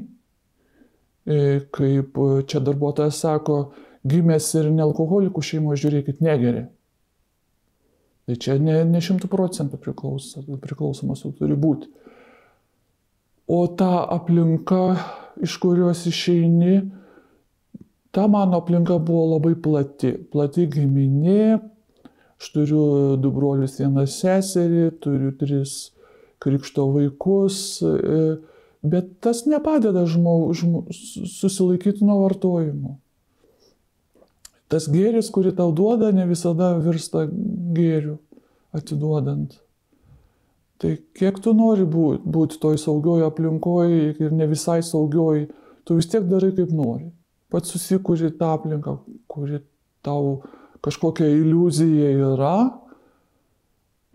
E, 1.30 1.38
kaip 1.74 2.20
čia 2.46 2.62
darbuotojas 2.64 3.18
sako, 3.24 3.58
gimęs 4.06 4.46
ir 4.60 4.70
nealkoholikų 4.74 5.42
šeimoje, 5.44 5.82
žiūrėkit, 5.84 6.22
negeri. 6.24 6.68
Tai 8.30 8.38
čia 8.38 8.56
ne, 8.62 9.02
šimtų 9.02 9.26
procentų 9.26 9.80
priklausomas 9.82 11.26
turi 11.34 11.58
būti. 11.58 11.90
O 13.50 13.64
ta 13.74 14.04
aplinka, 14.06 14.94
iš 15.42 15.56
kurios 15.58 16.04
išeini, 16.06 16.84
ta 18.14 18.26
mano 18.30 18.60
aplinka 18.60 18.98
buvo 18.98 19.26
labai 19.34 19.54
plati. 19.62 20.14
Plati 20.32 20.66
giminė, 20.70 21.60
aš 22.40 22.52
turiu 22.54 22.84
du 23.20 23.32
brolius, 23.34 23.78
vieną 23.80 24.06
seserį, 24.10 24.86
turiu 25.02 25.34
tris 25.40 25.92
krikšto 26.40 26.88
vaikus, 26.94 27.60
e, 27.84 28.24
bet 28.82 29.12
tas 29.20 29.44
nepadeda 29.46 30.06
žmogui 30.08 30.56
žmo, 30.56 30.86
susilaikyti 30.90 32.06
nuo 32.06 32.22
vartojimo 32.24 32.98
tas 34.70 34.86
gėris, 34.90 35.30
kurį 35.34 35.54
tau 35.58 35.72
duoda, 35.74 36.12
ne 36.14 36.26
visada 36.30 36.72
virsta 36.78 37.26
gėriu 37.74 38.18
atiduodant. 38.76 39.58
Tai 40.80 40.94
kiek 41.18 41.40
tu 41.44 41.52
nori 41.56 41.84
būti, 41.84 42.22
būti 42.24 42.60
toj 42.62 42.78
saugioj 42.80 43.26
aplinkoje 43.26 44.14
ir 44.14 44.30
ne 44.32 44.46
visai 44.48 44.78
saugioj, 44.86 45.48
tu 45.84 45.98
vis 45.98 46.08
tiek 46.08 46.24
darai 46.30 46.52
kaip 46.56 46.70
nori. 46.72 47.10
Pats 47.50 47.74
susikūri 47.74 48.30
tą 48.38 48.54
aplinką, 48.56 48.96
kuri 49.30 49.60
tau 50.06 50.40
kažkokia 50.84 51.28
iliuzija 51.28 52.12
yra 52.30 52.56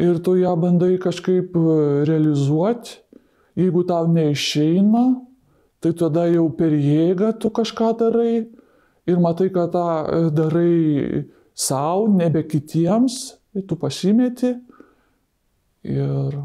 ir 0.01 0.19
tu 0.23 0.35
ją 0.39 0.55
bandai 0.59 0.95
kažkaip 1.01 1.55
realizuoti. 2.07 3.01
Jeigu 3.55 3.85
tau 3.87 4.09
neišeina, 4.11 5.05
tai 5.79 5.93
tada 5.95 6.25
jau 6.27 6.49
per 6.51 6.73
jėgą 6.75 7.29
tu 7.39 7.51
kažką 7.55 7.93
darai 8.01 8.47
ir 9.07 9.21
matai, 9.21 9.47
kad 9.53 9.71
tą 9.71 9.85
e, 10.03 10.21
darai 10.35 11.25
savo, 11.55 12.09
nebe 12.11 12.43
kitiems, 12.43 13.37
tu 13.67 13.77
pasimeti 13.79 14.51
ir 15.87 16.39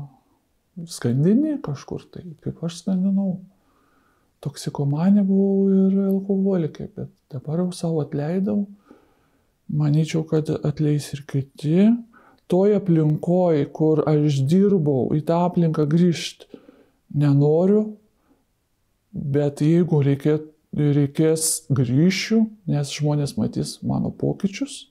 skandini 0.87 1.57
kažkur 1.65 2.05
tai, 2.13 2.23
kaip 2.45 2.63
aš 2.65 2.83
skandinau. 2.85 3.41
Toksikomanė 4.41 5.25
buvau 5.29 5.67
ir 5.69 5.97
alkoholikė, 6.09 6.89
bet 6.97 7.11
dabar 7.33 7.65
jau 7.65 7.71
savo 7.77 8.05
atleidau. 8.05 8.65
Manyčiau, 9.71 10.25
kad 10.27 10.49
atleis 10.67 11.11
ir 11.15 11.25
kiti. 11.29 11.91
Toj 12.51 12.79
aplinkoje, 12.81 13.69
kur 13.71 14.03
aš 14.11 14.41
dirbau, 14.51 15.11
į 15.15 15.21
tą 15.29 15.45
aplinką 15.47 15.85
grįžti 15.87 16.49
nenoriu, 17.21 17.85
bet 19.13 19.63
jeigu 19.63 20.01
reikėtų 20.07 20.51
reikės 20.71 21.67
grįšiu, 21.75 22.45
nes 22.71 22.93
žmonės 22.95 23.37
matys 23.39 23.79
mano 23.87 24.11
pokyčius. 24.15 24.87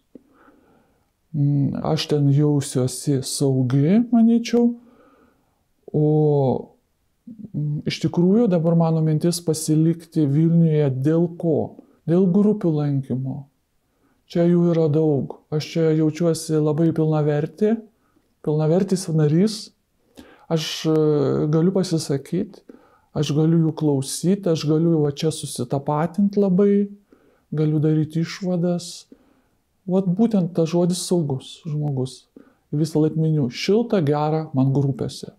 Mm, 1.35 1.79
aš 1.85 2.07
ten 2.11 2.29
jausiuosi 2.33 3.21
saugi, 3.23 3.99
manyčiau. 4.11 4.73
O 5.93 6.07
iš 7.89 7.99
tikrųjų 8.05 8.47
dabar 8.51 8.77
mano 8.79 9.03
mintis 9.05 9.41
pasilikti 9.43 10.25
Vilniuje 10.29 10.89
dėl 11.03 11.27
ko? 11.39 11.79
Dėl 12.09 12.25
grupių 12.33 12.71
lankymo. 12.73 13.43
Čia 14.29 14.45
jų 14.45 14.69
yra 14.73 14.85
daug. 14.93 15.39
Aš 15.53 15.71
čia 15.73 15.87
jaučiuosi 15.97 16.59
labai 16.61 16.91
pilnavertį, 16.93 17.75
pilnavertis 18.45 19.07
narys. 19.13 19.59
Aš 20.49 20.65
e, 20.89 20.93
galiu 21.53 21.73
pasisakyti, 21.73 22.63
aš 23.17 23.33
galiu 23.37 23.63
jų 23.67 23.73
klausyti, 23.77 24.49
aš 24.49 24.65
galiu 24.69 25.03
va 25.03 25.11
čia 25.13 25.29
susitapatinti 25.33 26.41
labai, 26.41 26.89
galiu 27.53 27.81
daryti 27.81 28.23
išvadas. 28.25 29.09
Vat 29.89 30.05
būtent 30.05 30.53
tas 30.57 30.69
žodis 30.69 31.01
saugus 31.05 31.59
žmogus. 31.65 32.23
Visą 32.69 33.01
laiką 33.01 33.17
miniu 33.17 33.47
šiltą, 33.49 34.01
gerą 34.05 34.47
man 34.53 34.73
grupėse. 34.73 35.33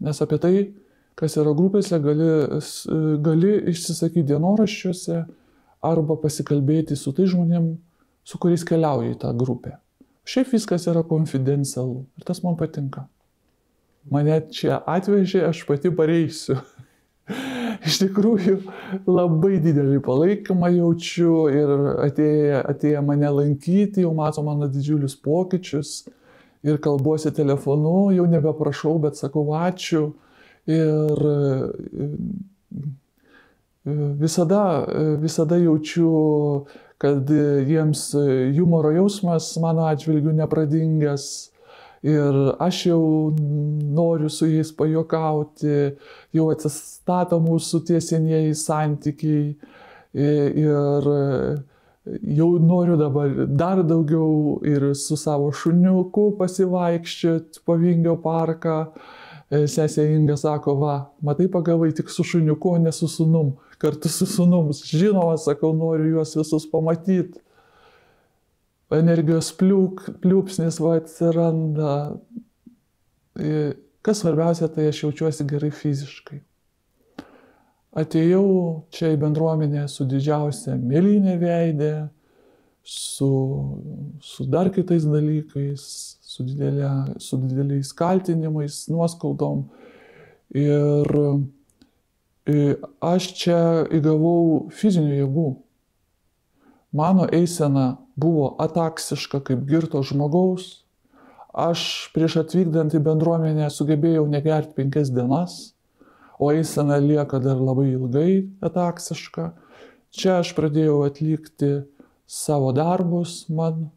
Nes 0.00 0.20
apie 0.24 0.38
tai, 0.40 0.54
kas 1.20 1.36
yra 1.40 1.52
grupėse, 1.56 2.00
gali, 2.02 2.30
gali 3.24 3.52
išsisakyti 3.74 4.26
dienoraščiuose 4.32 5.20
arba 5.84 6.16
pasikalbėti 6.20 6.96
su 6.96 7.12
tai 7.16 7.28
žmonėm, 7.30 7.72
su 8.24 8.40
kuriais 8.40 8.64
keliauja 8.66 9.14
į 9.14 9.20
tą 9.22 9.32
grupę. 9.36 9.76
Šiaip 10.28 10.52
viskas 10.56 10.88
yra 10.90 11.04
konfidencialu 11.06 12.04
ir 12.18 12.28
tas 12.28 12.44
man 12.44 12.56
patinka 12.60 13.06
mane 14.08 14.40
čia 14.54 14.80
atvežė, 14.86 15.42
aš 15.50 15.64
pati 15.68 15.92
pareisiu. 15.94 16.60
Iš 17.86 18.00
tikrųjų, 18.02 18.56
labai 19.08 19.58
didelį 19.62 20.00
palaikymą 20.04 20.68
jaučiu 20.74 21.34
ir 21.52 21.70
atėję, 22.06 22.62
atėję 22.74 23.02
mane 23.06 23.30
lankyti, 23.32 24.04
jau 24.04 24.12
mato 24.16 24.44
mano 24.44 24.68
didžiulius 24.68 25.16
pokyčius 25.16 26.02
ir 26.66 26.80
kalbuosi 26.82 27.32
telefonu, 27.32 28.10
jau 28.12 28.26
nebeprašau, 28.28 28.98
bet 29.00 29.16
sakau 29.20 29.46
ačiū. 29.56 30.10
Ir 30.70 31.22
visada, 34.20 34.64
visada 35.18 35.56
jaučiu, 35.58 36.66
kad 37.00 37.30
jiems 37.66 38.10
humoro 38.58 38.92
jausmas 38.94 39.54
mano 39.62 39.86
atžvilgiu 39.88 40.34
nepradingęs 40.36 41.24
ir 42.02 42.36
aš 42.58 42.86
jau 42.86 43.02
noriu 43.96 44.28
su 44.28 44.46
jais 44.46 44.72
pajokauti, 44.76 45.96
jau 46.32 46.48
atsistato 46.52 47.40
mūsų 47.44 47.82
tie 47.88 48.00
senieji 48.04 48.54
santykiai 48.56 49.56
ir 50.16 51.10
jau 52.36 52.50
noriu 52.58 52.96
dabar 52.96 53.34
dar 53.46 53.82
daugiau 53.84 54.60
ir 54.64 54.92
su 54.96 55.16
savo 55.20 55.50
šuniuku 55.52 56.30
pasivaikščioti 56.38 57.64
po 57.64 57.76
Vingio 57.76 58.16
parką. 58.24 58.86
Sesė 59.50 60.04
Inga 60.14 60.36
sako, 60.38 60.76
va, 60.78 60.96
matai, 61.26 61.48
pagavai 61.50 61.90
tik 61.96 62.10
su 62.14 62.22
šuniuku, 62.22 62.76
ne 62.84 62.92
su 62.94 63.08
sunum, 63.10 63.56
kartu 63.82 64.08
su 64.12 64.28
sunum. 64.30 64.70
Žinoma, 64.70 65.34
sakau, 65.42 65.72
noriu 65.74 66.14
juos 66.14 66.36
visus 66.38 66.68
pamatyti 66.70 67.40
energijos 68.94 69.50
pliūk, 69.58 70.06
pliūpsnis 70.22 70.80
va 70.82 70.96
atsiranda. 70.98 71.96
Kas 74.00 74.22
svarbiausia, 74.22 74.70
tai 74.72 74.88
aš 74.90 75.04
jaučiuosi 75.04 75.46
gerai 75.48 75.70
fiziškai. 75.74 76.40
Atėjau 78.00 78.46
čia 78.94 79.12
į 79.14 79.18
bendruomenę 79.20 79.86
su 79.90 80.06
didžiausia 80.06 80.76
mėlynė 80.78 81.36
veidė, 81.40 81.94
su, 82.86 83.30
su 84.22 84.46
dar 84.50 84.70
kitais 84.74 85.06
dalykais, 85.10 85.82
su, 86.30 86.44
didelė, 86.46 86.90
su 87.22 87.38
dideliais 87.42 87.90
kaltinimais, 87.96 88.84
nuoskaudom. 88.92 89.64
Ir 90.54 91.10
aš 93.04 93.32
čia 93.38 93.58
įgavau 93.94 94.70
fizinių 94.74 95.18
jėgų. 95.22 95.48
Mano 96.96 97.26
eisena 97.30 98.00
buvo 98.18 98.54
ataksiška 98.62 99.42
kaip 99.46 99.66
girto 99.68 100.02
žmogaus. 100.06 100.80
Aš 101.50 102.10
prieš 102.14 102.40
atvykdant 102.44 102.94
į 102.94 103.02
bendruomenę 103.02 103.66
sugebėjau 103.74 104.26
negerti 104.30 104.76
penkias 104.76 105.10
dienas, 105.10 105.72
o 106.38 106.50
eisena 106.54 106.98
lieka 107.02 107.40
dar 107.42 107.58
labai 107.58 107.88
ilgai 107.92 108.32
ataksiška. 108.62 109.50
Čia 110.14 110.40
aš 110.42 110.52
pradėjau 110.58 111.02
atlikti 111.06 111.72
savo 112.30 112.70
darbus 112.74 113.44
man 113.50 113.88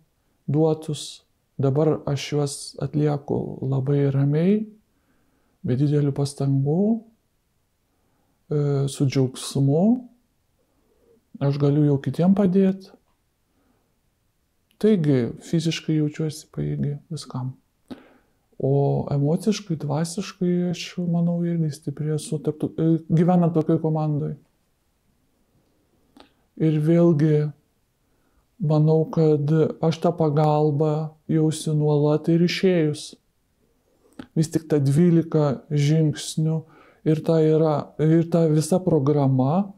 duotus, 0.49 1.23
dabar 1.63 1.95
aš 2.09 2.25
juos 2.31 2.55
atlieku 2.83 3.39
labai 3.65 4.07
ramiai, 4.13 4.57
be 5.63 5.77
didelių 5.79 6.11
pastangų, 6.15 6.81
e, 8.51 8.63
su 8.91 9.07
džiaugsmu. 9.07 9.85
Aš 11.43 11.57
galiu 11.59 11.87
jau 11.87 11.97
kitiem 12.03 12.35
padėti 12.37 12.91
Taigi 14.83 15.29
fiziškai 15.47 15.93
jaučiuosi 15.95 16.49
paėgi 16.51 16.97
viskam. 17.07 17.53
O 18.59 18.71
emociškai, 19.15 19.77
dvasiškai 19.79 20.55
aš 20.73 20.81
manau 21.07 21.37
irgi 21.47 21.69
stipriai 21.71 22.17
esu, 22.17 22.35
taptu, 22.43 22.67
e, 22.75 22.97
gyvenant 23.07 23.55
tokiai 23.55 23.79
komandai. 23.79 24.33
Ir 26.59 26.75
vėlgi 26.83 27.45
manau, 28.59 29.05
kad 29.07 29.55
aš 29.87 30.01
tą 30.03 30.11
pagalbą 30.19 30.91
jausiu 31.37 31.75
nuolat 31.77 32.29
ir 32.31 32.43
išėjus. 32.45 33.13
Vis 34.37 34.49
tik 34.53 34.67
ta 34.69 34.79
12 34.81 35.43
žingsnių 35.69 36.57
ir 37.09 37.21
ta, 37.25 37.39
yra, 37.43 37.75
ir 38.01 38.27
ta 38.31 38.45
visa 38.51 38.79
programa, 38.83 39.73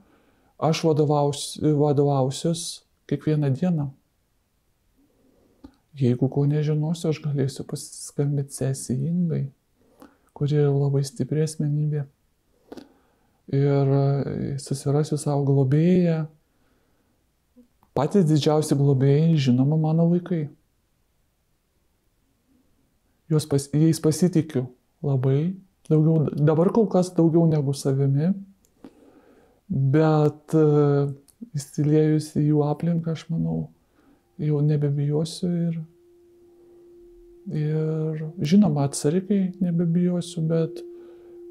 aš 0.61 0.83
vadovausiu, 0.87 1.75
vadovausius 1.79 2.85
kiekvieną 3.09 3.51
dieną. 3.55 3.89
Jeigu 5.95 6.27
ko 6.27 6.43
nežinosiu, 6.49 7.09
aš 7.11 7.21
galėsiu 7.23 7.63
pasiskambinti 7.67 8.57
sesijingai, 8.57 9.45
kuri 10.35 10.59
yra 10.59 10.73
labai 10.73 11.05
stipri 11.07 11.45
asmenybė. 11.45 12.03
Ir 13.55 13.91
susirasiu 14.59 15.15
savo 15.21 15.45
globėją, 15.47 16.25
Patys 17.95 18.25
didžiausi 18.27 18.75
globėjai, 18.75 19.37
žinoma, 19.39 19.77
mano 19.79 20.09
vaikai. 20.09 20.49
Juos 23.31 23.47
pas, 23.49 23.69
jais 23.73 23.99
pasitikiu 24.01 24.67
labai, 25.05 25.55
daugiau, 25.89 26.29
dabar 26.37 26.69
kol 26.73 26.87
kas 26.89 27.09
daugiau 27.15 27.47
negu 27.49 27.73
savimi, 27.73 28.31
bet 29.69 30.53
uh, 30.53 31.09
įsiliejus 31.57 32.31
į 32.39 32.47
jų 32.51 32.63
aplinką, 32.67 33.15
aš 33.15 33.25
manau, 33.31 33.65
jau 34.41 34.61
nebebijosiu 34.65 35.51
ir, 35.67 35.79
ir 37.55 38.23
žinoma, 38.45 38.85
atsargiai 38.89 39.53
nebebijosiu, 39.63 40.45
bet 40.49 40.81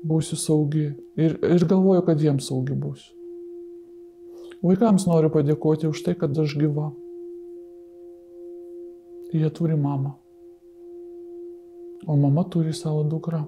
būsiu 0.05 0.39
saugi 0.39 0.89
ir, 1.16 1.39
ir 1.39 1.66
galvoju, 1.68 2.05
kad 2.07 2.20
jiems 2.20 2.51
saugi 2.51 2.77
būsiu. 2.77 3.12
Vaikams 4.64 5.05
noriu 5.05 5.29
padėkoti 5.29 5.91
už 5.91 6.07
tai, 6.07 6.14
kad 6.16 6.37
aš 6.41 6.55
gyva. 6.57 6.89
Jie 9.35 9.51
turi 9.53 9.77
mamą. 9.77 10.14
O 12.07 12.17
mama 12.17 12.45
turi 12.51 12.73
savo 12.73 13.05
dukrą. 13.09 13.45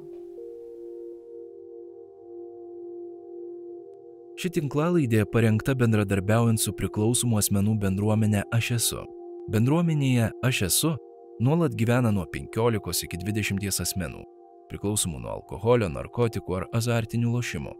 Ši 4.37 4.51
tinklalaidė 4.53 5.25
parengta 5.33 5.73
bendradarbiaujant 5.77 6.61
su 6.61 6.75
priklausomų 6.77 7.39
asmenų 7.41 7.77
bendruomenė 7.85 8.43
Aš 8.53 8.71
esu. 8.77 9.05
Bendruomenėje 9.53 10.33
Aš 10.45 10.63
esu 10.69 10.97
nuolat 11.41 11.77
gyvena 11.77 12.13
nuo 12.13 12.27
15 12.33 13.07
iki 13.07 13.21
20 13.23 13.81
asmenų, 13.85 14.25
priklausomų 14.73 15.23
nuo 15.23 15.33
alkoholio, 15.39 15.89
narkotikų 15.89 16.61
ar 16.61 16.69
azartinių 16.77 17.33
lošimų. 17.37 17.73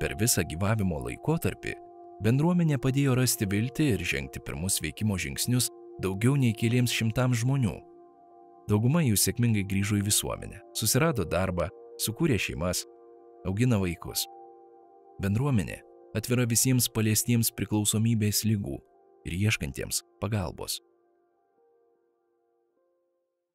Per 0.00 0.14
visą 0.16 0.44
gyvavimo 0.48 1.00
laikotarpį 1.08 1.74
Bendruomenė 2.18 2.80
padėjo 2.82 3.12
rasti 3.14 3.46
viltį 3.46 3.84
ir 3.94 4.00
žengti 4.02 4.40
pirmus 4.42 4.80
veikimo 4.82 5.14
žingsnius 5.22 5.68
daugiau 6.02 6.34
nei 6.34 6.50
keliems 6.50 6.90
šimtams 6.90 7.44
žmonių. 7.44 7.76
Dauguma 8.68 9.00
jų 9.00 9.16
sėkmingai 9.16 9.62
grįžo 9.64 9.96
į 9.96 10.04
visuomenę, 10.10 10.58
susirado 10.76 11.24
darbą, 11.24 11.70
sukūrė 12.04 12.36
šeimas, 12.40 12.82
augina 13.48 13.78
vaikus. 13.80 14.26
Bendruomenė 15.24 15.80
atvira 16.18 16.44
visiems 16.48 16.90
paliestiems 16.92 17.50
priklausomybės 17.56 18.44
lygų 18.44 18.76
ir 19.28 19.38
ieškantiems 19.38 20.02
pagalbos. 20.20 20.82